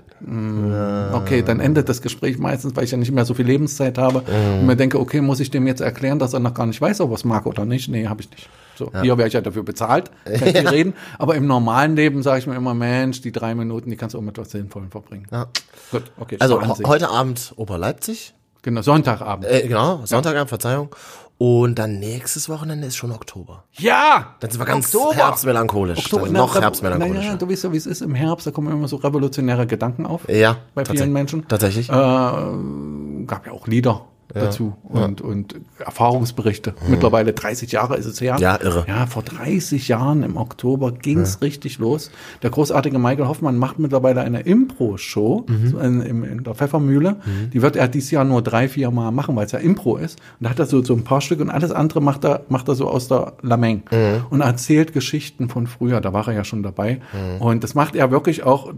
Okay, 1.12 1.42
dann 1.42 1.60
endet 1.60 1.88
das 1.90 2.00
Gespräch 2.00 2.38
meistens, 2.38 2.74
weil 2.74 2.84
ich 2.84 2.90
ja 2.90 2.96
nicht 2.96 3.12
mehr 3.12 3.24
so 3.26 3.34
viel 3.34 3.46
Lebenszeit 3.46 3.98
habe 3.98 4.20
Mhm. 4.26 4.60
und 4.60 4.66
mir 4.66 4.76
denke, 4.76 4.98
okay, 4.98 5.20
muss 5.20 5.40
ich 5.40 5.50
dem 5.50 5.66
jetzt 5.66 5.80
erklären, 5.82 6.18
dass 6.18 6.32
er 6.32 6.40
noch 6.40 6.54
gar 6.54 6.66
nicht 6.66 6.80
weiß, 6.80 7.00
ob 7.02 7.10
er 7.10 7.14
es 7.16 7.24
mag 7.24 7.44
oder 7.46 7.64
nicht? 7.66 7.88
Nee, 7.88 8.06
habe 8.08 8.22
ich 8.22 8.30
nicht. 8.30 8.48
So, 8.76 8.92
hier 9.02 9.16
wäre 9.18 9.26
ich 9.28 9.34
ja 9.34 9.40
dafür 9.40 9.62
bezahlt, 9.62 10.10
kann 10.24 10.34
ich 10.34 10.42
viel 10.58 10.68
reden. 10.68 10.94
Aber 11.18 11.34
im 11.34 11.46
normalen 11.46 11.96
Leben 11.96 12.22
sage 12.22 12.40
ich 12.40 12.46
mir 12.46 12.54
immer, 12.56 12.74
Mensch, 12.74 13.20
die 13.22 13.32
drei 13.32 13.54
Minuten, 13.54 13.90
die 13.90 13.96
kannst 13.96 14.14
du 14.14 14.18
auch 14.18 14.22
mit 14.22 14.36
was 14.38 14.50
Sinnvollem 14.50 14.90
verbringen. 14.90 15.26
Ja. 15.32 15.46
Gut, 15.90 16.02
okay. 16.18 16.36
Also 16.40 16.60
heute 16.86 17.08
Abend 17.10 17.52
Oper 17.56 17.78
Leipzig. 17.78 18.34
genau, 18.62 18.82
Sonntagabend. 18.82 19.46
Äh, 19.46 19.66
genau, 19.68 20.00
Sonntagabend, 20.04 20.48
Verzeihung. 20.50 20.94
Und 21.38 21.78
dann 21.78 21.98
nächstes 21.98 22.48
Wochenende 22.48 22.86
ist 22.86 22.96
schon 22.96 23.12
Oktober. 23.12 23.64
ja! 23.72 24.36
Dann 24.40 24.50
sind 24.50 24.58
wir 24.58 24.64
ganz 24.64 24.94
Oktober. 24.94 25.14
herbstmelancholisch. 25.16 25.98
Oktober, 25.98 26.28
na, 26.30 26.38
noch 26.38 26.56
Revo- 26.56 26.60
herbstmelancholischer. 26.62 27.18
Naja, 27.24 27.36
du 27.36 27.50
weißt 27.50 27.64
ja, 27.64 27.72
wie 27.72 27.76
es 27.76 27.84
ist 27.86 28.00
im 28.00 28.14
Herbst, 28.14 28.46
da 28.46 28.50
kommen 28.52 28.72
immer 28.72 28.88
so 28.88 28.96
revolutionäre 28.96 29.66
Gedanken 29.66 30.06
auf. 30.06 30.22
Ja, 30.30 30.56
Bei 30.74 30.84
vielen 30.86 31.12
Menschen. 31.12 31.46
Tatsächlich. 31.46 31.90
Äh, 31.90 31.92
gab 31.92 33.46
ja 33.46 33.52
auch 33.52 33.66
Lieder. 33.66 34.06
Dazu 34.34 34.74
und, 34.82 35.20
und 35.20 35.56
Erfahrungsberichte. 35.78 36.74
Mittlerweile 36.88 37.32
30 37.32 37.72
Jahre 37.72 37.96
ist 37.96 38.06
es 38.06 38.20
her. 38.20 38.36
Ja, 38.40 38.58
irre. 38.60 38.84
Ja, 38.88 39.06
vor 39.06 39.22
30 39.22 39.88
Jahren 39.88 40.22
im 40.22 40.36
Oktober 40.36 40.92
ging's 40.92 41.40
richtig 41.42 41.78
los. 41.78 42.10
Der 42.42 42.50
großartige 42.50 42.98
Michael 42.98 43.28
Hoffmann 43.28 43.56
macht 43.56 43.78
mittlerweile 43.78 44.20
eine 44.22 44.40
Impro-Show 44.40 45.46
so 45.70 45.78
in, 45.78 46.00
in, 46.00 46.22
in 46.24 46.44
der 46.44 46.54
Pfeffermühle. 46.54 47.16
Die 47.52 47.62
wird 47.62 47.76
er 47.76 47.88
dieses 47.88 48.10
Jahr 48.10 48.24
nur 48.24 48.42
drei, 48.42 48.68
vier 48.68 48.90
Mal 48.90 49.10
machen, 49.10 49.36
weil 49.36 49.46
es 49.46 49.52
ja 49.52 49.58
Impro 49.58 49.96
ist. 49.96 50.18
Und 50.40 50.44
da 50.44 50.50
hat 50.50 50.58
er 50.58 50.66
so, 50.66 50.82
so 50.82 50.94
ein 50.94 51.04
paar 51.04 51.20
Stücke 51.20 51.42
und 51.42 51.50
alles 51.50 51.70
andere 51.70 52.00
macht 52.00 52.24
er, 52.24 52.42
macht 52.48 52.68
er 52.68 52.74
so 52.74 52.88
aus 52.88 53.08
der 53.08 53.34
Lameng 53.42 53.82
und 54.30 54.40
erzählt 54.40 54.92
Geschichten 54.92 55.48
von 55.48 55.66
früher. 55.66 56.00
Da 56.00 56.12
war 56.12 56.26
er 56.28 56.34
ja 56.34 56.44
schon 56.44 56.62
dabei. 56.62 57.00
Und 57.38 57.64
das 57.64 57.74
macht 57.74 57.96
er 57.96 58.10
wirklich 58.10 58.42
auch 58.42 58.72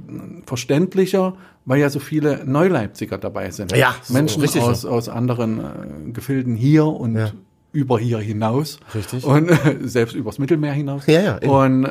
verständlicher, 0.46 1.34
weil 1.68 1.80
ja 1.80 1.90
so 1.90 2.00
viele 2.00 2.44
Neuleipziger 2.46 3.18
dabei 3.18 3.50
sind. 3.50 3.76
Ja, 3.76 3.94
so, 4.02 4.14
Menschen 4.14 4.40
richtig 4.40 4.62
aus, 4.62 4.80
so. 4.80 4.88
aus 4.88 5.08
anderen 5.10 5.60
äh, 5.60 6.10
Gefilden 6.12 6.56
hier 6.56 6.86
und 6.86 7.14
Ja. 7.16 7.30
über 7.72 7.98
hier 7.98 8.18
hinaus. 8.18 8.80
Richtig. 8.94 9.22
Und 9.22 9.50
äh, 9.50 9.76
selbst 9.82 10.14
übers 10.16 10.38
Mittelmeer 10.38 10.72
hinaus. 10.72 11.06
Ja, 11.06 11.20
ja, 11.20 11.36
eben. 11.36 11.50
Und, 11.50 11.84
äh, 11.84 11.88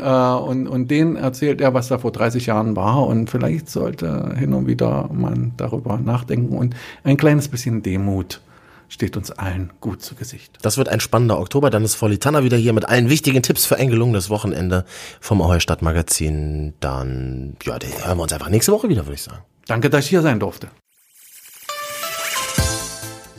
und, 0.50 0.67
und 0.67 0.89
denen 0.89 1.15
erzählt 1.15 1.62
er, 1.62 1.75
was 1.75 1.89
da 1.89 2.00
vor 2.00 2.12
30 2.12 2.48
Jahren 2.48 2.75
war. 2.75 3.05
Und 3.05 3.29
vielleicht 3.29 3.69
sollte 3.69 4.34
hin 4.36 4.53
und 4.53 4.65
wieder 4.65 5.10
man 5.13 5.53
darüber 5.57 5.98
nachdenken. 6.00 6.57
Und 6.57 6.75
ein 7.03 7.15
kleines 7.15 7.48
bisschen 7.48 7.84
Demut 7.84 8.41
steht 8.89 9.15
uns 9.15 9.29
allen 9.29 9.72
gut 9.79 10.01
zu 10.01 10.15
Gesicht. 10.15 10.57
Das 10.63 10.77
wird 10.79 10.89
ein 10.89 11.01
spannender 11.01 11.39
Oktober. 11.39 11.69
Dann 11.69 11.84
ist 11.84 12.01
Volitana 12.01 12.43
wieder 12.43 12.57
hier 12.57 12.74
mit 12.74 12.89
allen 12.89 13.12
wichtigen 13.12 13.43
Tipps 13.43 13.67
für 13.67 13.75
ein 13.75 13.89
gelungenes 13.89 14.31
Wochenende 14.31 14.86
vom 15.19 15.39
Ahoi 15.39 15.60
Stadtmagazin. 15.60 16.74
Dann, 16.79 17.57
ja, 17.63 17.77
hören 18.05 18.17
wir 18.17 18.24
uns 18.24 18.34
einfach 18.34 18.50
nächste 18.50 18.72
Woche 18.72 18.89
wieder, 18.89 19.05
würde 19.05 19.13
ich 19.15 19.22
sagen. 19.22 19.43
Danke, 19.68 19.90
dass 19.90 20.06
ich 20.06 20.10
hier 20.10 20.22
sein 20.22 20.40
durfte. 20.40 20.70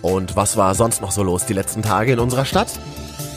Und 0.02 0.36
was 0.36 0.56
war 0.56 0.74
sonst 0.74 1.00
noch 1.00 1.10
so 1.10 1.22
los 1.22 1.46
die 1.46 1.54
letzten 1.54 1.82
Tage 1.82 2.12
in 2.12 2.18
unserer 2.18 2.44
Stadt? 2.44 2.78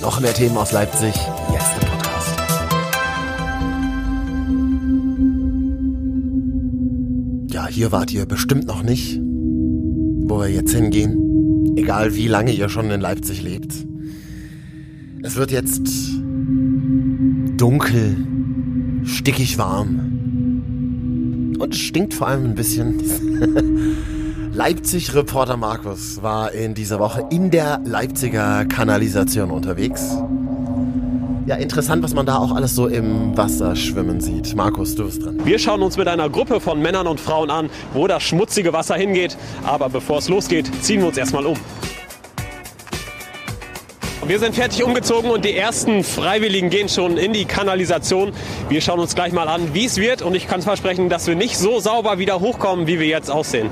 Noch 0.01 0.19
mehr 0.19 0.33
Themen 0.33 0.57
aus 0.57 0.71
Leipzig, 0.71 1.15
jetzt 1.51 1.71
im 1.81 1.87
Podcast. 1.87 2.39
Ja, 7.51 7.67
hier 7.67 7.91
wart 7.91 8.11
ihr 8.11 8.25
bestimmt 8.25 8.67
noch 8.67 8.83
nicht, 8.83 9.19
wo 9.19 10.39
wir 10.39 10.49
jetzt 10.49 10.73
hingehen. 10.73 11.75
Egal 11.77 12.15
wie 12.15 12.27
lange 12.27 12.51
ihr 12.51 12.69
schon 12.69 12.91
in 12.91 13.01
Leipzig 13.01 13.41
lebt. 13.41 13.73
Es 15.23 15.35
wird 15.35 15.51
jetzt 15.51 15.81
dunkel, 17.57 18.17
stickig 19.03 19.57
warm. 19.57 20.10
Und 21.61 21.75
stinkt 21.75 22.15
vor 22.15 22.27
allem 22.27 22.45
ein 22.45 22.55
bisschen. 22.55 23.03
Leipzig-Reporter 24.55 25.57
Markus 25.57 26.23
war 26.23 26.51
in 26.53 26.73
dieser 26.73 26.97
Woche 26.97 27.27
in 27.29 27.51
der 27.51 27.79
Leipziger 27.85 28.65
Kanalisation 28.65 29.51
unterwegs. 29.51 30.17
Ja, 31.45 31.57
interessant, 31.57 32.01
was 32.01 32.15
man 32.15 32.25
da 32.25 32.37
auch 32.37 32.51
alles 32.55 32.75
so 32.75 32.87
im 32.87 33.37
Wasser 33.37 33.75
schwimmen 33.75 34.21
sieht. 34.21 34.55
Markus, 34.55 34.95
du 34.95 35.05
bist 35.05 35.23
dran. 35.23 35.39
Wir 35.45 35.59
schauen 35.59 35.83
uns 35.83 35.97
mit 35.97 36.07
einer 36.07 36.31
Gruppe 36.31 36.59
von 36.59 36.81
Männern 36.81 37.05
und 37.05 37.19
Frauen 37.19 37.51
an, 37.51 37.69
wo 37.93 38.07
das 38.07 38.23
schmutzige 38.23 38.73
Wasser 38.73 38.95
hingeht. 38.95 39.37
Aber 39.63 39.87
bevor 39.89 40.17
es 40.17 40.29
losgeht, 40.29 40.71
ziehen 40.81 41.01
wir 41.01 41.09
uns 41.09 41.17
erstmal 41.17 41.45
um. 41.45 41.57
Wir 44.27 44.37
sind 44.37 44.53
fertig 44.53 44.83
umgezogen 44.83 45.31
und 45.31 45.43
die 45.43 45.55
ersten 45.55 46.03
Freiwilligen 46.03 46.69
gehen 46.69 46.89
schon 46.89 47.17
in 47.17 47.33
die 47.33 47.45
Kanalisation. 47.45 48.33
Wir 48.69 48.79
schauen 48.79 48.99
uns 48.99 49.15
gleich 49.15 49.33
mal 49.33 49.47
an, 49.47 49.73
wie 49.73 49.85
es 49.85 49.97
wird 49.97 50.21
und 50.21 50.35
ich 50.35 50.47
kann 50.47 50.61
versprechen, 50.61 51.09
dass 51.09 51.25
wir 51.25 51.35
nicht 51.35 51.57
so 51.57 51.79
sauber 51.79 52.19
wieder 52.19 52.39
hochkommen, 52.39 52.85
wie 52.85 52.99
wir 52.99 53.07
jetzt 53.07 53.31
aussehen. 53.31 53.71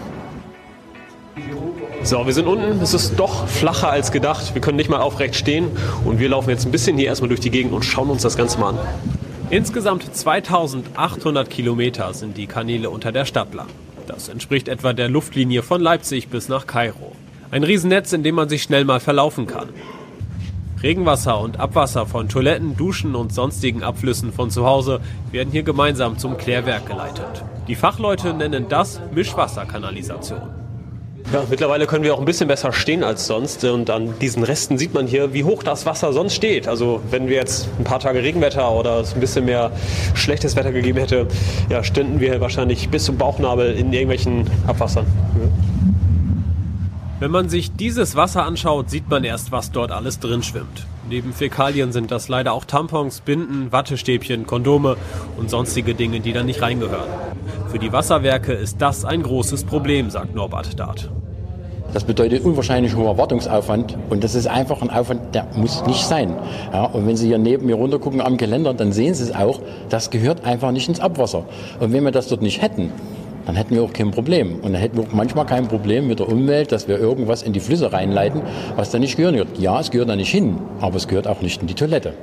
So, 2.01 2.25
wir 2.25 2.33
sind 2.33 2.47
unten. 2.47 2.81
Es 2.81 2.95
ist 2.95 3.15
doch 3.17 3.47
flacher 3.47 3.91
als 3.91 4.11
gedacht. 4.11 4.55
Wir 4.55 4.61
können 4.61 4.77
nicht 4.77 4.89
mal 4.89 5.01
aufrecht 5.01 5.35
stehen. 5.35 5.69
Und 6.03 6.19
wir 6.19 6.29
laufen 6.29 6.49
jetzt 6.49 6.65
ein 6.65 6.71
bisschen 6.71 6.97
hier 6.97 7.07
erstmal 7.07 7.29
durch 7.29 7.41
die 7.41 7.51
Gegend 7.51 7.71
und 7.73 7.83
schauen 7.83 8.09
uns 8.09 8.23
das 8.23 8.35
Ganze 8.35 8.59
mal 8.59 8.69
an. 8.69 8.79
Insgesamt 9.51 10.15
2800 10.15 11.49
Kilometer 11.49 12.13
sind 12.13 12.37
die 12.37 12.47
Kanäle 12.47 12.89
unter 12.89 13.11
der 13.11 13.25
Stadt 13.25 13.53
lang. 13.53 13.67
Das 14.07 14.29
entspricht 14.29 14.67
etwa 14.67 14.93
der 14.93 15.09
Luftlinie 15.09 15.61
von 15.61 15.79
Leipzig 15.81 16.29
bis 16.29 16.49
nach 16.49 16.65
Kairo. 16.65 17.11
Ein 17.51 17.63
Riesennetz, 17.63 18.13
in 18.13 18.23
dem 18.23 18.35
man 18.35 18.49
sich 18.49 18.63
schnell 18.63 18.85
mal 18.85 18.99
verlaufen 18.99 19.45
kann. 19.45 19.69
Regenwasser 20.81 21.41
und 21.41 21.59
Abwasser 21.59 22.05
von 22.05 22.29
Toiletten, 22.29 22.77
Duschen 22.77 23.13
und 23.13 23.33
sonstigen 23.33 23.83
Abflüssen 23.83 24.31
von 24.31 24.49
zu 24.49 24.65
Hause 24.65 25.01
werden 25.31 25.51
hier 25.51 25.63
gemeinsam 25.63 26.17
zum 26.17 26.37
Klärwerk 26.37 26.87
geleitet. 26.87 27.43
Die 27.67 27.75
Fachleute 27.75 28.33
nennen 28.33 28.67
das 28.69 29.01
Mischwasserkanalisation. 29.13 30.39
Ja, 31.33 31.43
mittlerweile 31.49 31.85
können 31.85 32.03
wir 32.03 32.15
auch 32.15 32.19
ein 32.19 32.25
bisschen 32.25 32.47
besser 32.47 32.71
stehen 32.71 33.03
als 33.03 33.27
sonst. 33.27 33.63
Und 33.65 33.89
an 33.89 34.13
diesen 34.19 34.43
Resten 34.43 34.77
sieht 34.77 34.93
man 34.93 35.05
hier, 35.05 35.33
wie 35.33 35.43
hoch 35.43 35.63
das 35.63 35.85
Wasser 35.85 36.13
sonst 36.13 36.33
steht. 36.33 36.67
Also 36.67 37.01
wenn 37.11 37.27
wir 37.27 37.35
jetzt 37.35 37.67
ein 37.77 37.83
paar 37.83 37.99
Tage 37.99 38.23
Regenwetter 38.23 38.71
oder 38.71 39.01
es 39.01 39.13
ein 39.13 39.19
bisschen 39.19 39.45
mehr 39.45 39.71
schlechtes 40.15 40.55
Wetter 40.55 40.71
gegeben 40.71 40.97
hätte, 40.97 41.27
ja, 41.69 41.83
stünden 41.83 42.21
wir 42.21 42.39
wahrscheinlich 42.39 42.89
bis 42.89 43.03
zum 43.03 43.17
Bauchnabel 43.17 43.73
in 43.73 43.91
irgendwelchen 43.91 44.49
Abwassern. 44.65 45.05
Wenn 47.19 47.31
man 47.31 47.49
sich 47.49 47.73
dieses 47.73 48.15
Wasser 48.15 48.45
anschaut, 48.45 48.89
sieht 48.89 49.09
man 49.09 49.25
erst, 49.25 49.51
was 49.51 49.71
dort 49.71 49.91
alles 49.91 50.19
drin 50.19 50.41
schwimmt. 50.41 50.87
Neben 51.09 51.33
Fäkalien 51.33 51.91
sind 51.91 52.11
das 52.11 52.29
leider 52.29 52.53
auch 52.53 52.63
Tampons, 52.63 53.19
Binden, 53.19 53.73
Wattestäbchen, 53.73 54.47
Kondome 54.47 54.95
und 55.35 55.49
sonstige 55.49 55.95
Dinge, 55.95 56.21
die 56.21 56.31
da 56.31 56.43
nicht 56.43 56.61
reingehören. 56.61 57.09
Für 57.67 57.77
die 57.77 57.91
Wasserwerke 57.91 58.53
ist 58.53 58.81
das 58.81 59.03
ein 59.03 59.21
großes 59.21 59.65
Problem, 59.65 60.09
sagt 60.09 60.33
Norbert 60.33 60.79
Dart. 60.79 61.09
Das 61.91 62.05
bedeutet 62.05 62.45
unwahrscheinlich 62.45 62.95
hoher 62.95 63.17
Wartungsaufwand 63.17 63.97
und 64.09 64.23
das 64.23 64.35
ist 64.35 64.47
einfach 64.47 64.81
ein 64.81 64.89
Aufwand, 64.89 65.33
der 65.35 65.47
muss 65.55 65.85
nicht 65.87 66.05
sein. 66.05 66.37
Ja, 66.71 66.85
und 66.85 67.05
wenn 67.05 67.17
Sie 67.17 67.27
hier 67.27 67.39
neben 67.39 67.65
mir 67.65 67.75
runtergucken 67.75 68.21
am 68.21 68.37
Geländer, 68.37 68.73
dann 68.73 68.93
sehen 68.93 69.15
Sie 69.15 69.23
es 69.23 69.35
auch, 69.35 69.59
das 69.89 70.11
gehört 70.11 70.45
einfach 70.45 70.71
nicht 70.71 70.87
ins 70.87 70.99
Abwasser. 70.99 71.45
Und 71.79 71.91
wenn 71.91 72.05
wir 72.05 72.11
das 72.11 72.27
dort 72.27 72.43
nicht 72.43 72.61
hätten, 72.61 72.91
dann 73.49 73.55
hätten 73.55 73.73
wir 73.73 73.81
auch 73.81 73.93
kein 73.93 74.11
Problem. 74.11 74.59
Und 74.61 74.73
dann 74.73 74.81
hätten 74.81 74.97
wir 74.97 75.05
auch 75.05 75.11
manchmal 75.11 75.43
kein 75.47 75.67
Problem 75.67 76.07
mit 76.07 76.19
der 76.19 76.29
Umwelt, 76.29 76.71
dass 76.71 76.87
wir 76.87 76.99
irgendwas 76.99 77.41
in 77.41 77.51
die 77.51 77.59
Flüsse 77.59 77.91
reinleiten, 77.91 78.43
was 78.75 78.91
da 78.91 78.99
nicht 78.99 79.17
gehören 79.17 79.35
wird. 79.35 79.57
Ja, 79.57 79.79
es 79.79 79.89
gehört 79.89 80.07
da 80.07 80.15
nicht 80.15 80.29
hin, 80.29 80.59
aber 80.81 80.97
es 80.97 81.07
gehört 81.07 81.27
auch 81.27 81.41
nicht 81.41 81.59
in 81.59 81.67
die 81.67 81.73
Toilette. 81.73 82.13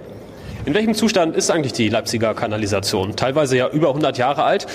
In 0.66 0.74
welchem 0.74 0.94
Zustand 0.94 1.34
ist 1.34 1.50
eigentlich 1.50 1.72
die 1.72 1.88
Leipziger 1.88 2.32
Kanalisation? 2.34 3.16
Teilweise 3.16 3.56
ja 3.56 3.68
über 3.68 3.88
100 3.88 4.18
Jahre 4.18 4.44
alt. 4.44 4.68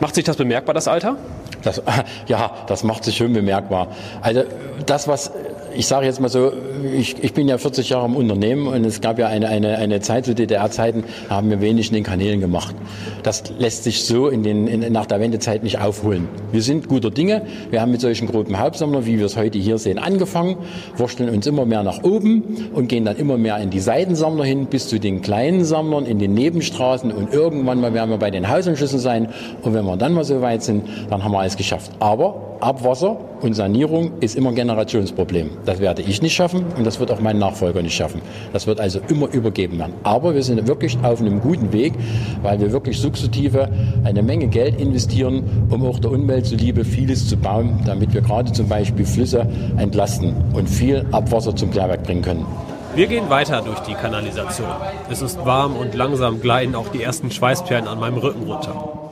Macht 0.00 0.14
sich 0.14 0.24
das 0.24 0.36
bemerkbar, 0.36 0.74
das 0.74 0.88
Alter? 0.88 1.16
Das, 1.62 1.82
ja, 2.26 2.52
das 2.66 2.84
macht 2.84 3.04
sich 3.04 3.16
schon 3.16 3.32
bemerkbar. 3.32 3.88
Also 4.20 4.44
das, 4.84 5.08
was 5.08 5.32
ich 5.76 5.86
sage 5.86 6.06
jetzt 6.06 6.20
mal 6.20 6.28
so, 6.28 6.52
ich, 6.96 7.22
ich 7.22 7.34
bin 7.34 7.48
ja 7.48 7.58
40 7.58 7.88
Jahre 7.90 8.06
im 8.06 8.16
Unternehmen 8.16 8.66
und 8.66 8.84
es 8.84 9.00
gab 9.00 9.18
ja 9.18 9.26
eine, 9.26 9.48
eine, 9.48 9.78
eine 9.78 10.00
Zeit 10.00 10.24
zu 10.24 10.34
DDR-Zeiten, 10.34 11.04
da 11.28 11.36
haben 11.36 11.50
wir 11.50 11.60
wenig 11.60 11.88
in 11.88 11.94
den 11.94 12.04
Kanälen 12.04 12.40
gemacht. 12.40 12.74
Das 13.22 13.44
lässt 13.58 13.84
sich 13.84 14.04
so 14.04 14.28
in 14.28 14.42
den, 14.42 14.66
in, 14.66 14.92
nach 14.92 15.06
der 15.06 15.20
Wendezeit 15.20 15.62
nicht 15.62 15.80
aufholen. 15.80 16.28
Wir 16.52 16.62
sind 16.62 16.88
guter 16.88 17.10
Dinge. 17.10 17.42
Wir 17.70 17.80
haben 17.80 17.90
mit 17.90 18.00
solchen 18.00 18.28
großen 18.28 18.58
Hauptsammlern, 18.58 19.06
wie 19.06 19.18
wir 19.18 19.26
es 19.26 19.36
heute 19.36 19.58
hier 19.58 19.78
sehen, 19.78 19.98
angefangen, 19.98 20.56
wursteln 20.96 21.28
uns 21.28 21.46
immer 21.46 21.64
mehr 21.64 21.82
nach 21.82 22.02
oben 22.02 22.70
und 22.72 22.88
gehen 22.88 23.04
dann 23.04 23.16
immer 23.16 23.36
mehr 23.36 23.58
in 23.58 23.70
die 23.70 23.80
Seitensammler 23.80 24.44
hin, 24.44 24.66
bis 24.66 24.88
zu 24.88 24.98
den 24.98 25.22
kleinen 25.22 25.64
Sammlern 25.64 26.06
in 26.06 26.18
den 26.18 26.34
Nebenstraßen 26.34 27.10
und 27.12 27.32
irgendwann 27.32 27.80
mal 27.80 27.94
werden 27.94 28.10
wir 28.10 28.18
bei 28.18 28.30
den 28.30 28.48
Hausanschlüssen 28.48 28.98
sein 28.98 29.28
und 29.62 29.74
wenn 29.74 29.84
wir 29.84 29.96
dann 29.96 30.12
mal 30.12 30.24
so 30.24 30.40
weit 30.40 30.62
sind, 30.62 30.84
dann 31.10 31.24
haben 31.24 31.32
wir 31.32 31.40
alles 31.40 31.56
geschafft. 31.56 31.92
Aber 32.00 32.53
Abwasser 32.60 33.16
und 33.40 33.54
Sanierung 33.54 34.12
ist 34.20 34.36
immer 34.36 34.50
ein 34.50 34.54
Generationsproblem. 34.54 35.50
Das 35.64 35.80
werde 35.80 36.02
ich 36.02 36.22
nicht 36.22 36.34
schaffen 36.34 36.64
und 36.76 36.84
das 36.84 37.00
wird 37.00 37.10
auch 37.10 37.20
mein 37.20 37.38
Nachfolger 37.38 37.82
nicht 37.82 37.94
schaffen. 37.94 38.22
Das 38.52 38.66
wird 38.66 38.80
also 38.80 39.00
immer 39.08 39.28
übergeben 39.32 39.78
werden. 39.78 39.94
Aber 40.02 40.34
wir 40.34 40.42
sind 40.42 40.66
wirklich 40.66 40.98
auf 41.02 41.20
einem 41.20 41.40
guten 41.40 41.72
Weg, 41.72 41.94
weil 42.42 42.60
wir 42.60 42.72
wirklich 42.72 42.98
sukzessive 42.98 43.68
eine 44.04 44.22
Menge 44.22 44.48
Geld 44.48 44.80
investieren, 44.80 45.66
um 45.70 45.84
auch 45.84 45.98
der 45.98 46.12
Umwelt 46.12 46.46
zuliebe 46.46 46.84
vieles 46.84 47.28
zu 47.28 47.36
bauen, 47.36 47.80
damit 47.84 48.14
wir 48.14 48.20
gerade 48.20 48.52
zum 48.52 48.68
Beispiel 48.68 49.04
Flüsse 49.04 49.46
entlasten 49.76 50.34
und 50.54 50.68
viel 50.68 51.06
Abwasser 51.12 51.54
zum 51.54 51.70
Klärwerk 51.70 52.04
bringen 52.04 52.22
können. 52.22 52.46
Wir 52.94 53.08
gehen 53.08 53.28
weiter 53.28 53.60
durch 53.60 53.80
die 53.80 53.94
Kanalisation. 53.94 54.68
Es 55.10 55.20
ist 55.20 55.44
warm 55.44 55.76
und 55.76 55.94
langsam 55.94 56.40
gleiten 56.40 56.76
auch 56.76 56.88
die 56.88 57.02
ersten 57.02 57.30
Schweißperlen 57.30 57.88
an 57.88 57.98
meinem 57.98 58.18
Rücken 58.18 58.44
runter. 58.44 59.10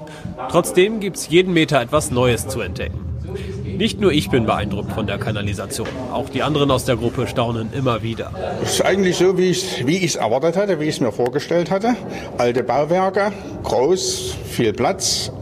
Trotzdem 0.50 1.00
gibt 1.00 1.16
es 1.16 1.28
jeden 1.28 1.52
Meter 1.52 1.80
etwas 1.80 2.10
Neues 2.10 2.46
zu 2.46 2.60
entdecken. 2.60 3.11
Nicht 3.82 4.00
nur 4.00 4.12
ich 4.12 4.30
bin 4.30 4.46
beeindruckt 4.46 4.92
von 4.92 5.08
der 5.08 5.18
Kanalisation, 5.18 5.88
auch 6.12 6.28
die 6.28 6.44
anderen 6.44 6.70
aus 6.70 6.84
der 6.84 6.94
Gruppe 6.94 7.26
staunen 7.26 7.72
immer 7.72 8.04
wieder. 8.04 8.30
Es 8.62 8.74
ist 8.74 8.82
eigentlich 8.82 9.16
so, 9.16 9.36
wie 9.36 9.50
ich 9.50 10.04
es 10.04 10.14
erwartet 10.14 10.56
hatte, 10.56 10.78
wie 10.78 10.84
ich 10.84 10.94
es 10.94 11.00
mir 11.00 11.10
vorgestellt 11.10 11.68
hatte. 11.68 11.96
Alte 12.38 12.62
Bauwerke, 12.62 13.32
groß, 13.64 14.36
viel 14.44 14.72
Platz, 14.72 15.32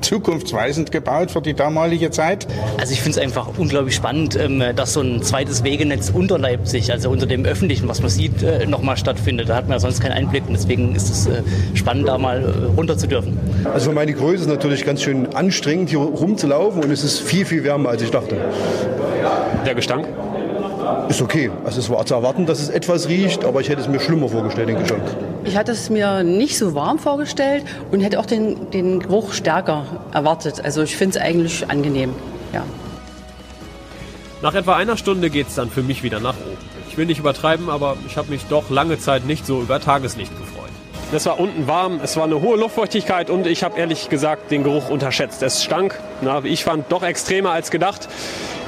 zukunftsweisend 0.00 0.90
gebaut 0.90 1.30
für 1.30 1.42
die 1.42 1.54
damalige 1.54 2.10
Zeit. 2.10 2.46
Also 2.78 2.92
ich 2.92 3.00
finde 3.00 3.18
es 3.18 3.24
einfach 3.24 3.58
unglaublich 3.58 3.94
spannend, 3.94 4.36
ähm, 4.36 4.62
dass 4.74 4.94
so 4.94 5.00
ein 5.00 5.22
zweites 5.22 5.64
Wegenetz 5.64 6.10
unter 6.10 6.38
Leipzig, 6.38 6.92
also 6.92 7.10
unter 7.10 7.26
dem 7.26 7.44
öffentlichen, 7.44 7.88
was 7.88 8.00
man 8.00 8.10
sieht, 8.10 8.42
äh, 8.42 8.66
nochmal 8.66 8.96
stattfindet. 8.96 9.48
Da 9.48 9.56
hat 9.56 9.64
man 9.64 9.72
ja 9.72 9.80
sonst 9.80 10.00
keinen 10.00 10.12
Einblick 10.12 10.44
und 10.46 10.54
deswegen 10.54 10.94
ist 10.94 11.10
es 11.10 11.26
äh, 11.26 11.42
spannend, 11.74 12.08
da 12.08 12.18
mal 12.18 12.42
äh, 12.42 12.76
runter 12.76 12.96
zu 12.96 13.06
dürfen. 13.06 13.38
Also 13.72 13.90
für 13.90 13.94
meine 13.94 14.12
Größe 14.12 14.36
ist 14.36 14.40
es 14.42 14.46
natürlich 14.46 14.84
ganz 14.84 15.02
schön 15.02 15.34
anstrengend, 15.34 15.90
hier 15.90 15.98
rumzulaufen 15.98 16.82
und 16.82 16.90
es 16.90 17.04
ist 17.04 17.20
viel, 17.20 17.44
viel 17.44 17.64
wärmer, 17.64 17.90
als 17.90 18.02
ich 18.02 18.10
dachte. 18.10 18.36
Der 19.66 19.74
Gestank? 19.74 20.06
Ist 21.08 21.22
okay. 21.22 21.50
Also 21.64 21.80
es 21.80 21.90
war 21.90 22.04
zu 22.06 22.14
erwarten, 22.14 22.46
dass 22.46 22.60
es 22.60 22.68
etwas 22.68 23.08
riecht, 23.08 23.44
aber 23.44 23.60
ich 23.60 23.68
hätte 23.68 23.80
es 23.80 23.88
mir 23.88 24.00
schlimmer 24.00 24.28
vorgestellt, 24.28 24.68
den 24.68 24.78
Gestank. 24.78 25.02
Ich 25.44 25.56
hatte 25.56 25.72
es 25.72 25.90
mir 25.90 26.22
nicht 26.22 26.58
so 26.58 26.74
warm 26.74 26.98
vorgestellt 26.98 27.64
und 27.90 28.00
hätte 28.00 28.18
auch 28.20 28.26
den, 28.26 28.70
den 28.70 29.00
Geruch 29.00 29.32
stärker 29.32 29.84
erwartet. 30.12 30.64
Also 30.64 30.82
ich 30.82 30.96
finde 30.96 31.18
es 31.18 31.24
eigentlich 31.24 31.70
angenehm. 31.70 32.14
Ja. 32.52 32.64
Nach 34.42 34.54
etwa 34.54 34.76
einer 34.76 34.96
Stunde 34.96 35.30
geht's 35.30 35.54
dann 35.54 35.70
für 35.70 35.82
mich 35.82 36.02
wieder 36.02 36.20
nach 36.20 36.34
oben. 36.34 36.58
Ich 36.88 36.96
will 36.96 37.06
nicht 37.06 37.18
übertreiben, 37.18 37.68
aber 37.68 37.96
ich 38.06 38.16
habe 38.16 38.30
mich 38.30 38.46
doch 38.46 38.70
lange 38.70 38.98
Zeit 38.98 39.26
nicht 39.26 39.46
so 39.46 39.60
über 39.60 39.80
Tageslicht 39.80 40.36
gefreut. 40.38 40.70
Es 41.12 41.26
war 41.26 41.40
unten 41.40 41.66
warm, 41.66 42.00
es 42.02 42.16
war 42.16 42.24
eine 42.24 42.40
hohe 42.40 42.56
Luftfeuchtigkeit 42.56 43.30
und 43.30 43.46
ich 43.46 43.64
habe 43.64 43.78
ehrlich 43.78 44.08
gesagt 44.08 44.50
den 44.50 44.62
Geruch 44.62 44.90
unterschätzt. 44.90 45.42
Es 45.42 45.64
stank, 45.64 45.98
na, 46.20 46.42
ich 46.44 46.62
fand 46.62 46.90
doch 46.92 47.02
extremer 47.02 47.50
als 47.50 47.70
gedacht. 47.70 48.08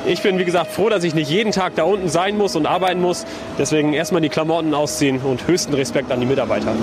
Ich 0.04 0.20
bin 0.20 0.38
wie 0.38 0.44
gesagt 0.44 0.72
froh, 0.72 0.88
dass 0.88 1.04
ich 1.04 1.14
nicht 1.14 1.30
jeden 1.30 1.52
Tag 1.52 1.76
da 1.76 1.84
unten 1.84 2.08
sein 2.08 2.36
muss 2.36 2.56
und 2.56 2.66
arbeiten 2.66 3.00
muss. 3.00 3.24
Deswegen 3.58 3.92
erstmal 3.92 4.20
die 4.20 4.28
Klamotten 4.28 4.74
ausziehen 4.74 5.20
und 5.20 5.46
höchsten 5.46 5.74
Respekt 5.74 6.10
an 6.10 6.18
die 6.18 6.26
Mitarbeiter. 6.26 6.74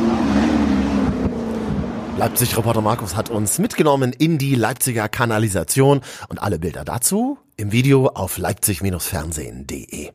Leipzig-Reporter 2.18 2.82
Markus 2.82 3.16
hat 3.16 3.30
uns 3.30 3.60
mitgenommen 3.60 4.14
in 4.14 4.38
die 4.38 4.56
Leipziger 4.56 5.10
Kanalisation 5.10 6.02
und 6.30 6.42
alle 6.42 6.60
Bilder 6.60 6.86
dazu 6.86 7.38
im 7.58 7.72
Video 7.72 8.08
auf 8.08 8.38
leipzig-fernsehen.de. 8.38 10.12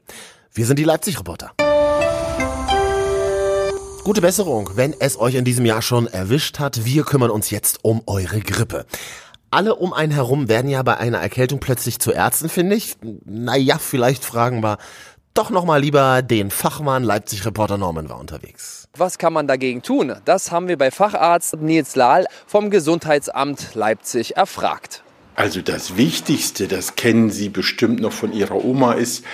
Wir 0.52 0.66
sind 0.66 0.78
die 0.78 0.84
Leipzig-Reporter. 0.84 1.52
Gute 4.04 4.20
Besserung, 4.20 4.70
wenn 4.75 4.94
es 4.99 5.18
euch 5.18 5.34
in 5.34 5.44
diesem 5.46 5.64
Jahr 5.64 5.80
schon 5.80 6.06
erwischt 6.06 6.58
hat. 6.58 6.84
Wir 6.84 7.04
kümmern 7.04 7.30
uns 7.30 7.50
jetzt 7.50 7.80
um 7.82 8.02
eure 8.06 8.40
Grippe. 8.40 8.84
Alle 9.54 9.76
um 9.76 9.92
einen 9.92 10.11
herum 10.11 10.49
werden 10.49 10.68
ja 10.68 10.82
bei 10.82 10.96
einer 10.96 11.18
Erkältung 11.18 11.61
plötzlich 11.61 12.00
zu 12.00 12.11
Ärzten, 12.11 12.49
finde 12.49 12.75
ich. 12.75 12.96
Naja, 13.25 13.78
vielleicht 13.78 14.25
fragen 14.25 14.64
wir 14.64 14.78
doch 15.32 15.50
nochmal 15.50 15.80
lieber 15.80 16.23
den 16.23 16.50
Fachmann. 16.50 17.04
Leipzig-Reporter 17.04 17.78
Norman 17.78 18.08
war 18.08 18.18
unterwegs. 18.18 18.88
Was 18.96 19.16
kann 19.16 19.32
man 19.32 19.46
dagegen 19.46 19.80
tun? 19.80 20.12
Das 20.25 20.50
haben 20.50 20.66
wir 20.66 20.76
bei 20.76 20.90
Facharzt 20.90 21.54
Nils 21.61 21.94
Lahl 21.94 22.26
vom 22.49 22.68
Gesundheitsamt 22.70 23.76
Leipzig 23.76 24.37
erfragt. 24.37 25.04
Also 25.37 25.62
das 25.62 25.96
Wichtigste, 25.96 26.66
das 26.66 26.96
kennen 26.96 27.30
Sie 27.30 27.49
bestimmt 27.49 28.00
noch 28.00 28.12
von 28.12 28.32
Ihrer 28.32 28.64
Oma, 28.64 28.94
ist, 28.94 29.25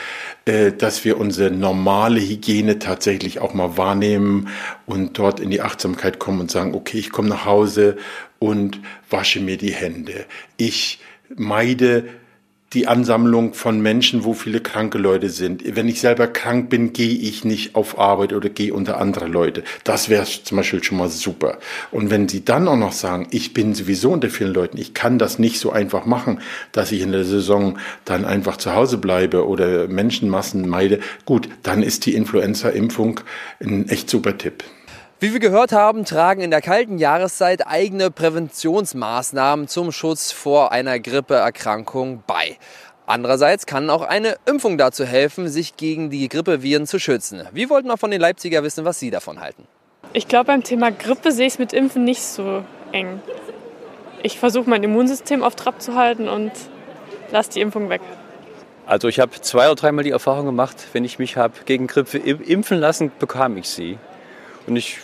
äh, 0.44 0.70
dass 0.72 1.02
wir 1.04 1.18
unsere 1.18 1.50
normale 1.50 2.20
Hygiene 2.20 2.78
tatsächlich 2.78 3.40
auch 3.40 3.54
mal 3.54 3.78
wahrnehmen 3.78 4.48
und 4.84 5.18
dort 5.18 5.40
in 5.40 5.48
die 5.48 5.62
Achtsamkeit 5.62 6.18
kommen 6.18 6.40
und 6.40 6.50
sagen, 6.50 6.74
okay, 6.74 6.98
ich 6.98 7.10
komme 7.10 7.28
nach 7.28 7.46
Hause 7.46 7.96
und 8.40 8.80
wasche 9.08 9.38
mir 9.38 9.56
die 9.56 9.72
Hände. 9.72 10.26
Ich 10.56 10.98
meide 11.36 12.08
die 12.72 12.86
Ansammlung 12.86 13.52
von 13.52 13.80
Menschen, 13.80 14.22
wo 14.24 14.32
viele 14.32 14.60
kranke 14.60 14.96
Leute 14.96 15.28
sind. 15.28 15.62
Wenn 15.74 15.88
ich 15.88 16.00
selber 16.00 16.28
krank 16.28 16.70
bin, 16.70 16.92
gehe 16.92 17.18
ich 17.18 17.44
nicht 17.44 17.74
auf 17.74 17.98
Arbeit 17.98 18.32
oder 18.32 18.48
gehe 18.48 18.72
unter 18.72 18.98
andere 18.98 19.26
Leute. 19.26 19.64
Das 19.82 20.08
wäre 20.08 20.24
zum 20.24 20.56
Beispiel 20.56 20.82
schon 20.82 20.98
mal 20.98 21.08
super. 21.08 21.58
Und 21.90 22.10
wenn 22.10 22.28
Sie 22.28 22.44
dann 22.44 22.68
auch 22.68 22.76
noch 22.76 22.92
sagen, 22.92 23.26
ich 23.32 23.54
bin 23.54 23.74
sowieso 23.74 24.12
unter 24.12 24.30
vielen 24.30 24.54
Leuten, 24.54 24.78
ich 24.78 24.94
kann 24.94 25.18
das 25.18 25.40
nicht 25.40 25.58
so 25.58 25.72
einfach 25.72 26.06
machen, 26.06 26.40
dass 26.70 26.92
ich 26.92 27.00
in 27.00 27.10
der 27.10 27.24
Saison 27.24 27.78
dann 28.04 28.24
einfach 28.24 28.56
zu 28.56 28.72
Hause 28.72 28.98
bleibe 28.98 29.48
oder 29.48 29.88
Menschenmassen 29.88 30.68
meide, 30.68 31.00
gut, 31.24 31.48
dann 31.64 31.82
ist 31.82 32.06
die 32.06 32.14
Influenza-Impfung 32.14 33.20
ein 33.60 33.88
echt 33.88 34.08
super 34.08 34.38
Tipp. 34.38 34.62
Wie 35.22 35.34
wir 35.34 35.38
gehört 35.38 35.72
haben, 35.72 36.06
tragen 36.06 36.40
in 36.40 36.50
der 36.50 36.62
kalten 36.62 36.96
Jahreszeit 36.96 37.66
eigene 37.66 38.10
Präventionsmaßnahmen 38.10 39.68
zum 39.68 39.92
Schutz 39.92 40.32
vor 40.32 40.72
einer 40.72 40.98
Grippeerkrankung 40.98 42.22
bei. 42.26 42.56
Andererseits 43.04 43.66
kann 43.66 43.90
auch 43.90 44.00
eine 44.00 44.36
Impfung 44.46 44.78
dazu 44.78 45.04
helfen, 45.04 45.48
sich 45.48 45.76
gegen 45.76 46.08
die 46.08 46.26
Grippeviren 46.30 46.86
zu 46.86 46.98
schützen. 46.98 47.46
Wir 47.52 47.68
wollten 47.68 47.88
mal 47.88 47.98
von 47.98 48.10
den 48.10 48.18
Leipziger 48.18 48.62
wissen, 48.62 48.86
was 48.86 48.98
sie 48.98 49.10
davon 49.10 49.42
halten. 49.42 49.66
Ich 50.14 50.26
glaube, 50.26 50.46
beim 50.46 50.62
Thema 50.62 50.90
Grippe 50.90 51.32
sehe 51.32 51.48
ich 51.48 51.52
es 51.52 51.58
mit 51.58 51.74
Impfen 51.74 52.02
nicht 52.02 52.22
so 52.22 52.64
eng. 52.92 53.20
Ich 54.22 54.38
versuche 54.38 54.70
mein 54.70 54.82
Immunsystem 54.82 55.42
auf 55.42 55.54
Trab 55.54 55.82
zu 55.82 55.96
halten 55.96 56.30
und 56.30 56.52
lasse 57.30 57.50
die 57.50 57.60
Impfung 57.60 57.90
weg. 57.90 58.00
Also 58.86 59.06
ich 59.08 59.20
habe 59.20 59.38
zwei 59.42 59.66
oder 59.66 59.74
dreimal 59.74 60.02
die 60.02 60.12
Erfahrung 60.12 60.46
gemacht, 60.46 60.76
wenn 60.94 61.04
ich 61.04 61.18
mich 61.18 61.36
habe 61.36 61.52
gegen 61.66 61.88
Grippe 61.88 62.16
impfen 62.16 62.78
lassen, 62.78 63.12
bekam 63.18 63.58
ich 63.58 63.68
sie. 63.68 63.98
Und 64.66 64.76
ich 64.76 65.00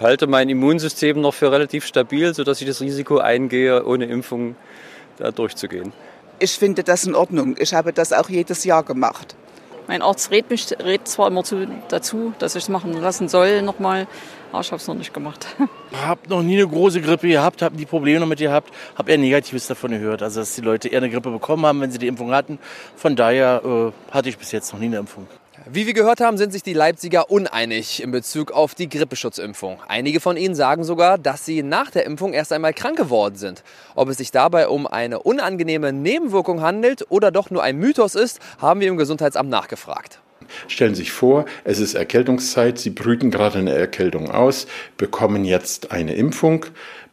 halte 0.00 0.26
mein 0.26 0.48
Immunsystem 0.48 1.20
noch 1.20 1.34
für 1.34 1.52
relativ 1.52 1.86
stabil, 1.86 2.34
sodass 2.34 2.60
ich 2.60 2.66
das 2.66 2.80
Risiko 2.80 3.18
eingehe, 3.18 3.84
ohne 3.84 4.06
Impfung 4.06 4.56
da 5.18 5.30
durchzugehen. 5.30 5.92
Ich 6.38 6.52
finde 6.52 6.82
das 6.82 7.04
in 7.04 7.14
Ordnung. 7.14 7.56
Ich 7.58 7.74
habe 7.74 7.92
das 7.92 8.12
auch 8.12 8.28
jedes 8.28 8.64
Jahr 8.64 8.82
gemacht. 8.82 9.36
Mein 9.86 10.02
Arzt 10.02 10.30
rät 10.30 10.48
mich 10.48 10.66
rät 10.82 11.06
zwar 11.06 11.28
immer 11.28 11.44
zu, 11.44 11.66
dazu, 11.88 12.32
dass 12.38 12.54
ich 12.54 12.64
es 12.64 12.68
machen 12.70 12.94
lassen 12.94 13.28
soll 13.28 13.60
nochmal, 13.60 14.06
aber 14.50 14.62
ich 14.62 14.72
habe 14.72 14.80
es 14.80 14.88
noch 14.88 14.94
nicht 14.94 15.12
gemacht. 15.12 15.46
Ich 15.92 16.00
habe 16.00 16.28
noch 16.28 16.42
nie 16.42 16.56
eine 16.56 16.66
große 16.66 17.00
Grippe 17.00 17.28
gehabt, 17.28 17.62
habe 17.62 17.76
die 17.76 17.86
Probleme 17.86 18.20
damit 18.20 18.40
gehabt, 18.40 18.74
habe 18.96 19.12
eher 19.12 19.18
Negatives 19.18 19.68
davon 19.68 19.92
gehört. 19.92 20.22
Also 20.22 20.40
dass 20.40 20.54
die 20.54 20.60
Leute 20.60 20.88
eher 20.88 20.98
eine 20.98 21.08
Grippe 21.08 21.30
bekommen 21.30 21.64
haben, 21.64 21.80
wenn 21.80 21.92
sie 21.92 21.98
die 21.98 22.08
Impfung 22.08 22.32
hatten. 22.32 22.58
Von 22.96 23.14
daher 23.14 23.62
äh, 23.64 24.12
hatte 24.12 24.28
ich 24.28 24.36
bis 24.36 24.50
jetzt 24.50 24.72
noch 24.72 24.80
nie 24.80 24.86
eine 24.86 24.98
Impfung. 24.98 25.28
Wie 25.66 25.86
wir 25.86 25.94
gehört 25.94 26.20
haben, 26.20 26.36
sind 26.36 26.52
sich 26.52 26.62
die 26.62 26.74
Leipziger 26.74 27.30
uneinig 27.30 28.02
in 28.02 28.10
Bezug 28.10 28.52
auf 28.52 28.74
die 28.74 28.86
Grippeschutzimpfung. 28.86 29.78
Einige 29.88 30.20
von 30.20 30.36
ihnen 30.36 30.54
sagen 30.54 30.84
sogar, 30.84 31.16
dass 31.16 31.46
sie 31.46 31.62
nach 31.62 31.90
der 31.90 32.04
Impfung 32.04 32.34
erst 32.34 32.52
einmal 32.52 32.74
krank 32.74 32.98
geworden 32.98 33.36
sind. 33.36 33.62
Ob 33.94 34.10
es 34.10 34.18
sich 34.18 34.30
dabei 34.30 34.68
um 34.68 34.86
eine 34.86 35.20
unangenehme 35.20 35.90
Nebenwirkung 35.90 36.60
handelt 36.60 37.06
oder 37.08 37.30
doch 37.30 37.48
nur 37.50 37.62
ein 37.62 37.78
Mythos 37.78 38.14
ist, 38.14 38.40
haben 38.58 38.80
wir 38.80 38.88
im 38.88 38.98
Gesundheitsamt 38.98 39.48
nachgefragt. 39.48 40.20
Stellen 40.68 40.94
Sie 40.94 41.00
sich 41.02 41.12
vor, 41.12 41.46
es 41.64 41.78
ist 41.78 41.94
Erkältungszeit, 41.94 42.78
Sie 42.78 42.90
brüten 42.90 43.30
gerade 43.30 43.58
eine 43.58 43.72
Erkältung 43.72 44.30
aus, 44.30 44.66
bekommen 44.98 45.46
jetzt 45.46 45.92
eine 45.92 46.14
Impfung, 46.14 46.66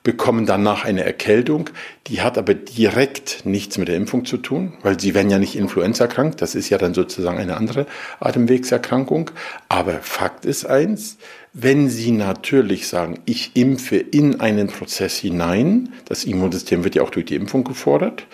bekommen 0.03 0.45
danach 0.45 0.83
eine 0.83 1.03
Erkältung. 1.03 1.69
Die 2.07 2.21
hat 2.21 2.37
aber 2.37 2.53
direkt 2.53 3.45
nichts 3.45 3.77
mit 3.77 3.87
der 3.87 3.95
Impfung 3.95 4.25
zu 4.25 4.37
tun, 4.37 4.73
weil 4.81 4.99
sie 4.99 5.13
werden 5.13 5.29
ja 5.29 5.37
nicht 5.37 5.55
Influenza 5.55 6.07
krank. 6.07 6.37
Das 6.37 6.55
ist 6.55 6.69
ja 6.69 6.77
dann 6.77 6.93
sozusagen 6.93 7.37
eine 7.37 7.57
andere 7.57 7.85
Atemwegserkrankung. 8.19 9.31
Aber 9.69 9.99
Fakt 10.01 10.45
ist 10.45 10.65
eins, 10.65 11.17
wenn 11.53 11.89
Sie 11.89 12.11
natürlich 12.11 12.87
sagen, 12.87 13.19
ich 13.25 13.55
impfe 13.55 13.97
in 13.97 14.39
einen 14.39 14.67
Prozess 14.67 15.17
hinein, 15.17 15.93
das 16.05 16.23
Immunsystem 16.23 16.83
wird 16.83 16.95
ja 16.95 17.03
auch 17.03 17.09
durch 17.09 17.25
die 17.25 17.35
Impfung 17.35 17.65
gefordert, 17.65 18.25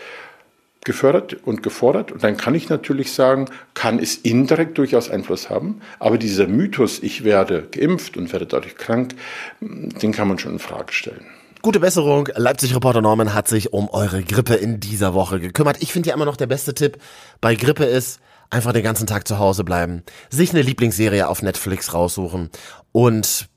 gefördert 0.86 1.36
und 1.44 1.64
gefordert. 1.64 2.12
Und 2.12 2.24
dann 2.24 2.38
kann 2.38 2.54
ich 2.54 2.70
natürlich 2.70 3.12
sagen, 3.12 3.48
kann 3.74 3.98
es 4.00 4.16
indirekt 4.16 4.78
durchaus 4.78 5.10
Einfluss 5.10 5.50
haben. 5.50 5.82
Aber 6.00 6.18
dieser 6.18 6.48
Mythos, 6.48 7.00
ich 7.02 7.24
werde 7.24 7.68
geimpft 7.72 8.18
und 8.18 8.32
werde 8.32 8.46
dadurch 8.46 8.78
krank, 8.78 9.16
den 9.60 10.12
kann 10.12 10.28
man 10.28 10.38
schon 10.38 10.54
in 10.54 10.60
Frage 10.60 10.94
stellen. 10.94 11.26
Gute 11.62 11.80
Besserung. 11.80 12.30
Leipzig-Reporter 12.36 13.02
Norman 13.02 13.34
hat 13.34 13.48
sich 13.48 13.74
um 13.74 13.90
eure 13.90 14.24
Grippe 14.24 14.56
in 14.56 14.80
dieser 14.80 15.14
Woche 15.14 15.40
gekümmert. 15.40 15.78
Ich 15.82 15.92
finde 15.92 16.10
ja 16.10 16.16
immer 16.16 16.26
noch 16.26 16.38
der 16.38 16.48
beste 16.48 16.74
Tipp 16.74 16.98
bei 17.42 17.56
Grippe 17.56 17.86
ist, 17.86 18.20
einfach 18.50 18.74
den 18.74 18.84
ganzen 18.84 19.08
Tag 19.08 19.28
zu 19.28 19.40
Hause 19.40 19.64
bleiben, 19.64 20.04
sich 20.30 20.52
eine 20.52 20.62
Lieblingsserie 20.62 21.28
auf 21.28 21.42
Netflix 21.42 21.94
raussuchen 21.94 22.50
und 22.92 23.48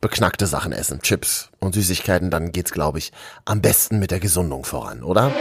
beknackte 0.00 0.46
Sachen 0.46 0.72
essen, 0.72 1.00
Chips 1.00 1.50
und 1.60 1.74
Süßigkeiten, 1.74 2.30
dann 2.30 2.52
geht's, 2.52 2.72
glaube 2.72 2.98
ich, 2.98 3.12
am 3.44 3.62
besten 3.62 3.98
mit 3.98 4.10
der 4.10 4.20
Gesundung 4.20 4.64
voran, 4.64 5.02
oder? 5.02 5.32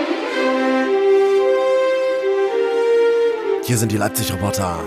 Hier 3.66 3.78
sind 3.78 3.92
die 3.92 3.98
Leipzig-Reporter. 3.98 4.80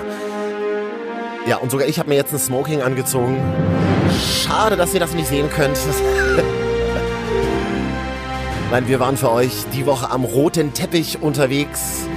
Ja, 1.47 1.57
und 1.57 1.71
sogar 1.71 1.89
ich 1.89 1.99
habe 1.99 2.09
mir 2.09 2.15
jetzt 2.15 2.33
ein 2.33 2.39
Smoking 2.39 2.83
angezogen. 2.83 3.39
Schade, 4.45 4.77
dass 4.77 4.95
ihr 4.95 5.01
das 5.01 5.13
nicht 5.13 5.29
sehen 5.29 5.51
könnt. 5.51 5.79
Nein, 8.69 8.89
wir 8.89 8.99
waren 8.99 9.17
für 9.17 9.31
euch 9.31 9.53
die 9.73 9.87
Woche 9.87 10.11
am 10.11 10.25
roten 10.25 10.75
Teppich 10.75 11.23
unterwegs. 11.23 12.09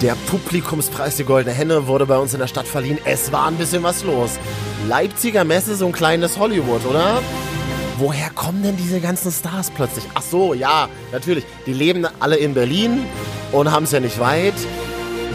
Der 0.00 0.14
Publikumspreis 0.30 1.16
die 1.16 1.24
Goldene 1.24 1.52
Henne 1.52 1.88
wurde 1.88 2.06
bei 2.06 2.16
uns 2.18 2.32
in 2.34 2.38
der 2.38 2.46
Stadt 2.46 2.68
verliehen. 2.68 2.98
Es 3.04 3.32
war 3.32 3.48
ein 3.48 3.56
bisschen 3.56 3.82
was 3.82 4.04
los. 4.04 4.38
Leipziger 4.88 5.42
Messe, 5.42 5.74
so 5.74 5.86
ein 5.86 5.92
kleines 5.92 6.38
Hollywood, 6.38 6.86
oder? 6.86 7.20
Woher 7.98 8.30
kommen 8.30 8.62
denn 8.62 8.76
diese 8.76 9.00
ganzen 9.00 9.32
Stars 9.32 9.72
plötzlich? 9.72 10.04
Ach 10.14 10.22
so, 10.22 10.54
ja, 10.54 10.88
natürlich. 11.10 11.44
Die 11.66 11.72
leben 11.72 12.06
alle 12.20 12.36
in 12.36 12.54
Berlin 12.54 13.04
und 13.50 13.72
haben 13.72 13.82
es 13.84 13.90
ja 13.90 13.98
nicht 13.98 14.20
weit. 14.20 14.54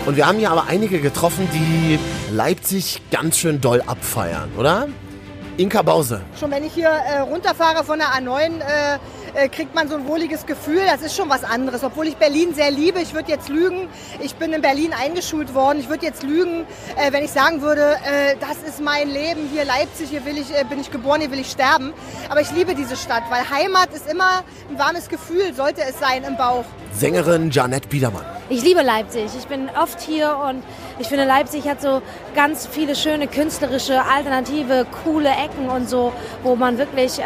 Und 0.05 0.15
wir 0.15 0.27
haben 0.27 0.39
hier 0.39 0.51
aber 0.51 0.67
einige 0.67 1.01
getroffen, 1.01 1.49
die 1.53 1.99
Leipzig 2.33 3.01
ganz 3.12 3.38
schön 3.38 3.60
doll 3.60 3.83
abfeiern, 3.86 4.49
oder? 4.57 4.88
Inka 5.57 5.81
Bause. 5.81 6.21
Schon 6.39 6.51
wenn 6.51 6.63
ich 6.63 6.73
hier 6.73 6.89
äh, 6.89 7.19
runterfahre 7.19 7.83
von 7.83 7.97
der 7.97 8.10
A9, 8.10 8.60
äh, 8.60 8.99
äh, 9.35 9.49
kriegt 9.49 9.75
man 9.75 9.87
so 9.89 9.95
ein 9.95 10.07
wohliges 10.07 10.45
Gefühl. 10.45 10.81
Das 10.85 11.01
ist 11.01 11.15
schon 11.15 11.29
was 11.29 11.43
anderes. 11.43 11.83
Obwohl 11.83 12.07
ich 12.07 12.17
Berlin 12.17 12.53
sehr 12.53 12.71
liebe, 12.71 12.99
ich 12.99 13.13
würde 13.13 13.31
jetzt 13.31 13.49
lügen. 13.49 13.87
Ich 14.21 14.35
bin 14.35 14.53
in 14.53 14.61
Berlin 14.61 14.93
eingeschult 14.93 15.53
worden. 15.53 15.79
Ich 15.79 15.89
würde 15.89 16.05
jetzt 16.05 16.23
lügen, 16.23 16.65
äh, 16.95 17.11
wenn 17.11 17.23
ich 17.23 17.31
sagen 17.31 17.61
würde, 17.61 17.97
äh, 18.05 18.35
das 18.39 18.57
ist 18.67 18.81
mein 18.81 19.09
Leben 19.09 19.49
hier 19.51 19.65
Leipzig, 19.65 20.09
hier 20.09 20.25
will 20.25 20.37
ich, 20.37 20.51
äh, 20.53 20.63
bin 20.63 20.79
ich 20.79 20.91
geboren, 20.91 21.21
hier 21.21 21.31
will 21.31 21.39
ich 21.39 21.51
sterben. 21.51 21.93
Aber 22.29 22.41
ich 22.41 22.51
liebe 22.51 22.75
diese 22.75 22.95
Stadt, 22.95 23.23
weil 23.29 23.49
Heimat 23.49 23.93
ist 23.93 24.09
immer 24.09 24.43
ein 24.69 24.77
warmes 24.77 25.09
Gefühl, 25.09 25.53
sollte 25.53 25.81
es 25.81 25.99
sein 25.99 26.23
im 26.23 26.37
Bauch. 26.37 26.65
Sängerin 26.93 27.51
Janette 27.51 27.87
Biedermann. 27.87 28.25
ich 28.49 28.63
liebe 28.63 28.81
Leipzig. 28.81 29.25
Ich 29.37 29.45
bin 29.47 29.69
oft 29.79 29.99
hier 30.01 30.37
und 30.49 30.63
ich 30.99 31.07
finde, 31.07 31.25
Leipzig 31.25 31.67
hat 31.69 31.81
so 31.81 32.01
ganz 32.33 32.65
viele 32.65 32.95
schöne 32.95 33.27
künstlerische, 33.27 34.01
alternative, 34.03 34.87
coole 35.03 35.29
Ecken 35.29 35.69
und 35.69 35.87
so, 35.89 36.11
wo 36.43 36.55
man 36.55 36.77
wirklich 36.77 37.19
äh, 37.19 37.23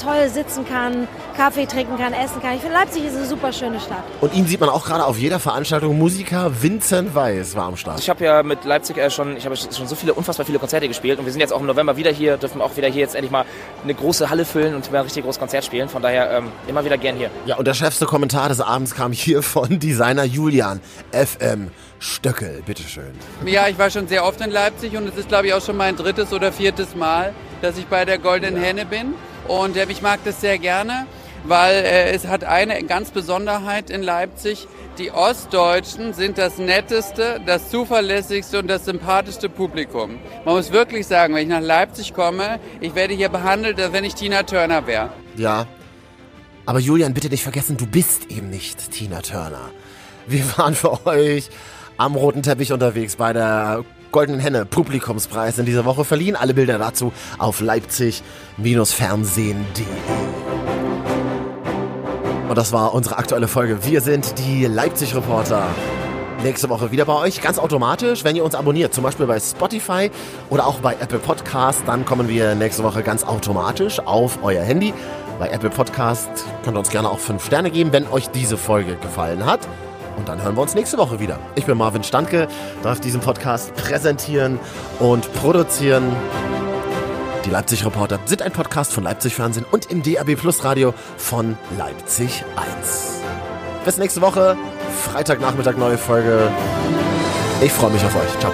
toll 0.00 0.28
sitzen 0.28 0.64
kann, 0.68 1.08
Kaffee 1.38 1.66
trinken 1.66 1.96
kann, 1.96 2.12
essen 2.12 2.42
kann. 2.42 2.56
Ich 2.56 2.62
finde, 2.62 2.74
Leipzig 2.74 3.04
ist 3.04 3.16
eine 3.16 3.24
super 3.24 3.52
schöne 3.52 3.78
Stadt. 3.78 4.02
Und 4.20 4.34
ihn 4.34 4.44
sieht 4.48 4.58
man 4.58 4.68
auch 4.70 4.84
gerade 4.84 5.04
auf 5.04 5.16
jeder 5.16 5.38
Veranstaltung. 5.38 5.96
Musiker 5.96 6.50
Vincent 6.60 7.14
Weiss 7.14 7.54
war 7.54 7.66
am 7.66 7.76
Start. 7.76 8.00
Ich 8.00 8.10
habe 8.10 8.24
ja 8.24 8.42
mit 8.42 8.64
Leipzig 8.64 8.98
äh, 8.98 9.08
schon, 9.08 9.36
ich 9.36 9.44
habe 9.44 9.56
schon 9.56 9.86
so 9.86 9.94
viele, 9.94 10.14
unfassbar 10.14 10.44
viele 10.44 10.58
Konzerte 10.58 10.88
gespielt 10.88 11.20
und 11.20 11.26
wir 11.26 11.32
sind 11.32 11.40
jetzt 11.40 11.52
auch 11.52 11.60
im 11.60 11.66
November 11.66 11.96
wieder 11.96 12.10
hier, 12.10 12.38
dürfen 12.38 12.60
auch 12.60 12.76
wieder 12.76 12.88
hier 12.88 13.02
jetzt 13.02 13.14
endlich 13.14 13.30
mal 13.30 13.44
eine 13.84 13.94
große 13.94 14.28
Halle 14.28 14.44
füllen 14.44 14.74
und 14.74 14.92
ein 14.92 14.96
richtig 14.96 15.22
großes 15.22 15.38
Konzert 15.38 15.64
spielen. 15.64 15.88
Von 15.88 16.02
daher 16.02 16.28
ähm, 16.32 16.48
immer 16.66 16.84
wieder 16.84 16.98
gern 16.98 17.14
hier. 17.14 17.30
Ja, 17.46 17.54
und 17.54 17.68
der 17.68 17.74
schärfste 17.74 18.06
Kommentar 18.06 18.48
des 18.48 18.60
Abends 18.60 18.96
kam 18.96 19.12
hier 19.12 19.42
von 19.42 19.78
Designer 19.78 20.24
Julian 20.24 20.80
FM 21.12 21.70
Stöckel. 22.00 22.62
Bitteschön. 22.66 23.12
Ja, 23.46 23.68
ich 23.68 23.78
war 23.78 23.90
schon 23.90 24.08
sehr 24.08 24.24
oft 24.24 24.40
in 24.40 24.50
Leipzig 24.50 24.96
und 24.96 25.06
es 25.06 25.16
ist, 25.16 25.28
glaube 25.28 25.46
ich, 25.46 25.54
auch 25.54 25.64
schon 25.64 25.76
mein 25.76 25.94
drittes 25.94 26.32
oder 26.32 26.50
viertes 26.50 26.96
Mal, 26.96 27.32
dass 27.62 27.78
ich 27.78 27.86
bei 27.86 28.04
der 28.04 28.18
Goldenen 28.18 28.60
Henne 28.60 28.84
bin. 28.84 29.14
Und 29.46 29.76
äh, 29.76 29.86
ich 29.88 30.02
mag 30.02 30.18
das 30.24 30.40
sehr 30.40 30.58
gerne, 30.58 31.06
weil 31.44 31.84
äh, 31.84 32.12
es 32.12 32.26
hat 32.26 32.44
eine 32.44 32.82
ganz 32.84 33.10
Besonderheit 33.10 33.90
in 33.90 34.02
Leipzig. 34.02 34.66
Die 34.98 35.12
Ostdeutschen 35.12 36.12
sind 36.12 36.38
das 36.38 36.58
netteste, 36.58 37.40
das 37.46 37.70
zuverlässigste 37.70 38.58
und 38.58 38.68
das 38.68 38.84
sympathischste 38.84 39.48
Publikum. 39.48 40.18
Man 40.44 40.56
muss 40.56 40.72
wirklich 40.72 41.06
sagen, 41.06 41.34
wenn 41.34 41.42
ich 41.42 41.48
nach 41.48 41.60
Leipzig 41.60 42.14
komme, 42.14 42.58
ich 42.80 42.94
werde 42.94 43.14
hier 43.14 43.28
behandelt, 43.28 43.80
als 43.80 43.92
wenn 43.92 44.04
ich 44.04 44.14
Tina 44.14 44.42
Turner 44.42 44.86
wäre. 44.86 45.10
Ja. 45.36 45.66
Aber 46.66 46.80
Julian, 46.80 47.14
bitte 47.14 47.28
nicht 47.28 47.42
vergessen, 47.42 47.76
du 47.76 47.86
bist 47.86 48.30
eben 48.30 48.50
nicht 48.50 48.90
Tina 48.90 49.22
Turner. 49.22 49.70
Wir 50.26 50.44
waren 50.58 50.74
für 50.74 51.06
euch 51.06 51.48
am 51.96 52.14
roten 52.14 52.42
Teppich 52.42 52.72
unterwegs 52.72 53.16
bei 53.16 53.32
der 53.32 53.84
Goldenen 54.10 54.40
Henne 54.40 54.64
Publikumspreis 54.64 55.58
in 55.58 55.66
dieser 55.66 55.84
Woche 55.84 56.04
verliehen. 56.04 56.34
Alle 56.36 56.54
Bilder 56.54 56.78
dazu 56.78 57.12
auf 57.38 57.60
leipzig-fernsehen.de. 57.60 60.37
Und 62.48 62.56
das 62.56 62.72
war 62.72 62.94
unsere 62.94 63.18
aktuelle 63.18 63.46
Folge. 63.46 63.84
Wir 63.84 64.00
sind 64.00 64.38
die 64.38 64.64
Leipzig-Reporter. 64.64 65.66
Nächste 66.42 66.70
Woche 66.70 66.90
wieder 66.90 67.04
bei 67.04 67.14
euch, 67.14 67.42
ganz 67.42 67.58
automatisch, 67.58 68.24
wenn 68.24 68.36
ihr 68.36 68.44
uns 68.44 68.54
abonniert, 68.54 68.94
zum 68.94 69.04
Beispiel 69.04 69.26
bei 69.26 69.38
Spotify 69.38 70.10
oder 70.48 70.66
auch 70.66 70.78
bei 70.80 70.94
Apple 70.94 71.18
Podcast, 71.18 71.82
dann 71.84 72.04
kommen 72.04 72.28
wir 72.28 72.54
nächste 72.54 72.84
Woche 72.84 73.02
ganz 73.02 73.24
automatisch 73.24 73.98
auf 73.98 74.38
euer 74.42 74.62
Handy. 74.62 74.94
Bei 75.38 75.48
Apple 75.48 75.68
Podcast 75.68 76.30
könnt 76.62 76.76
ihr 76.76 76.78
uns 76.78 76.90
gerne 76.90 77.10
auch 77.10 77.18
5 77.18 77.44
Sterne 77.44 77.70
geben, 77.70 77.92
wenn 77.92 78.06
euch 78.06 78.30
diese 78.30 78.56
Folge 78.56 78.96
gefallen 78.96 79.44
hat. 79.44 79.60
Und 80.16 80.28
dann 80.28 80.42
hören 80.42 80.56
wir 80.56 80.62
uns 80.62 80.74
nächste 80.74 80.96
Woche 80.96 81.20
wieder. 81.20 81.38
Ich 81.54 81.66
bin 81.66 81.76
Marvin 81.76 82.02
Standke, 82.02 82.48
darf 82.82 83.00
diesen 83.00 83.20
Podcast 83.20 83.74
präsentieren 83.74 84.58
und 85.00 85.30
produzieren. 85.34 86.04
Die 87.44 87.50
Leipzig 87.50 87.84
Reporter 87.84 88.18
sind 88.26 88.42
ein 88.42 88.52
Podcast 88.52 88.92
von 88.92 89.04
Leipzig 89.04 89.34
Fernsehen 89.34 89.64
und 89.70 89.90
im 89.90 90.02
DAB 90.02 90.36
Plus 90.36 90.64
Radio 90.64 90.92
von 91.16 91.56
Leipzig 91.78 92.44
1. 92.56 93.20
Bis 93.84 93.96
nächste 93.96 94.20
Woche. 94.20 94.56
Freitagnachmittag 95.04 95.76
neue 95.76 95.98
Folge. 95.98 96.50
Ich 97.62 97.72
freue 97.72 97.90
mich 97.90 98.04
auf 98.04 98.14
euch. 98.14 98.38
Ciao. 98.40 98.52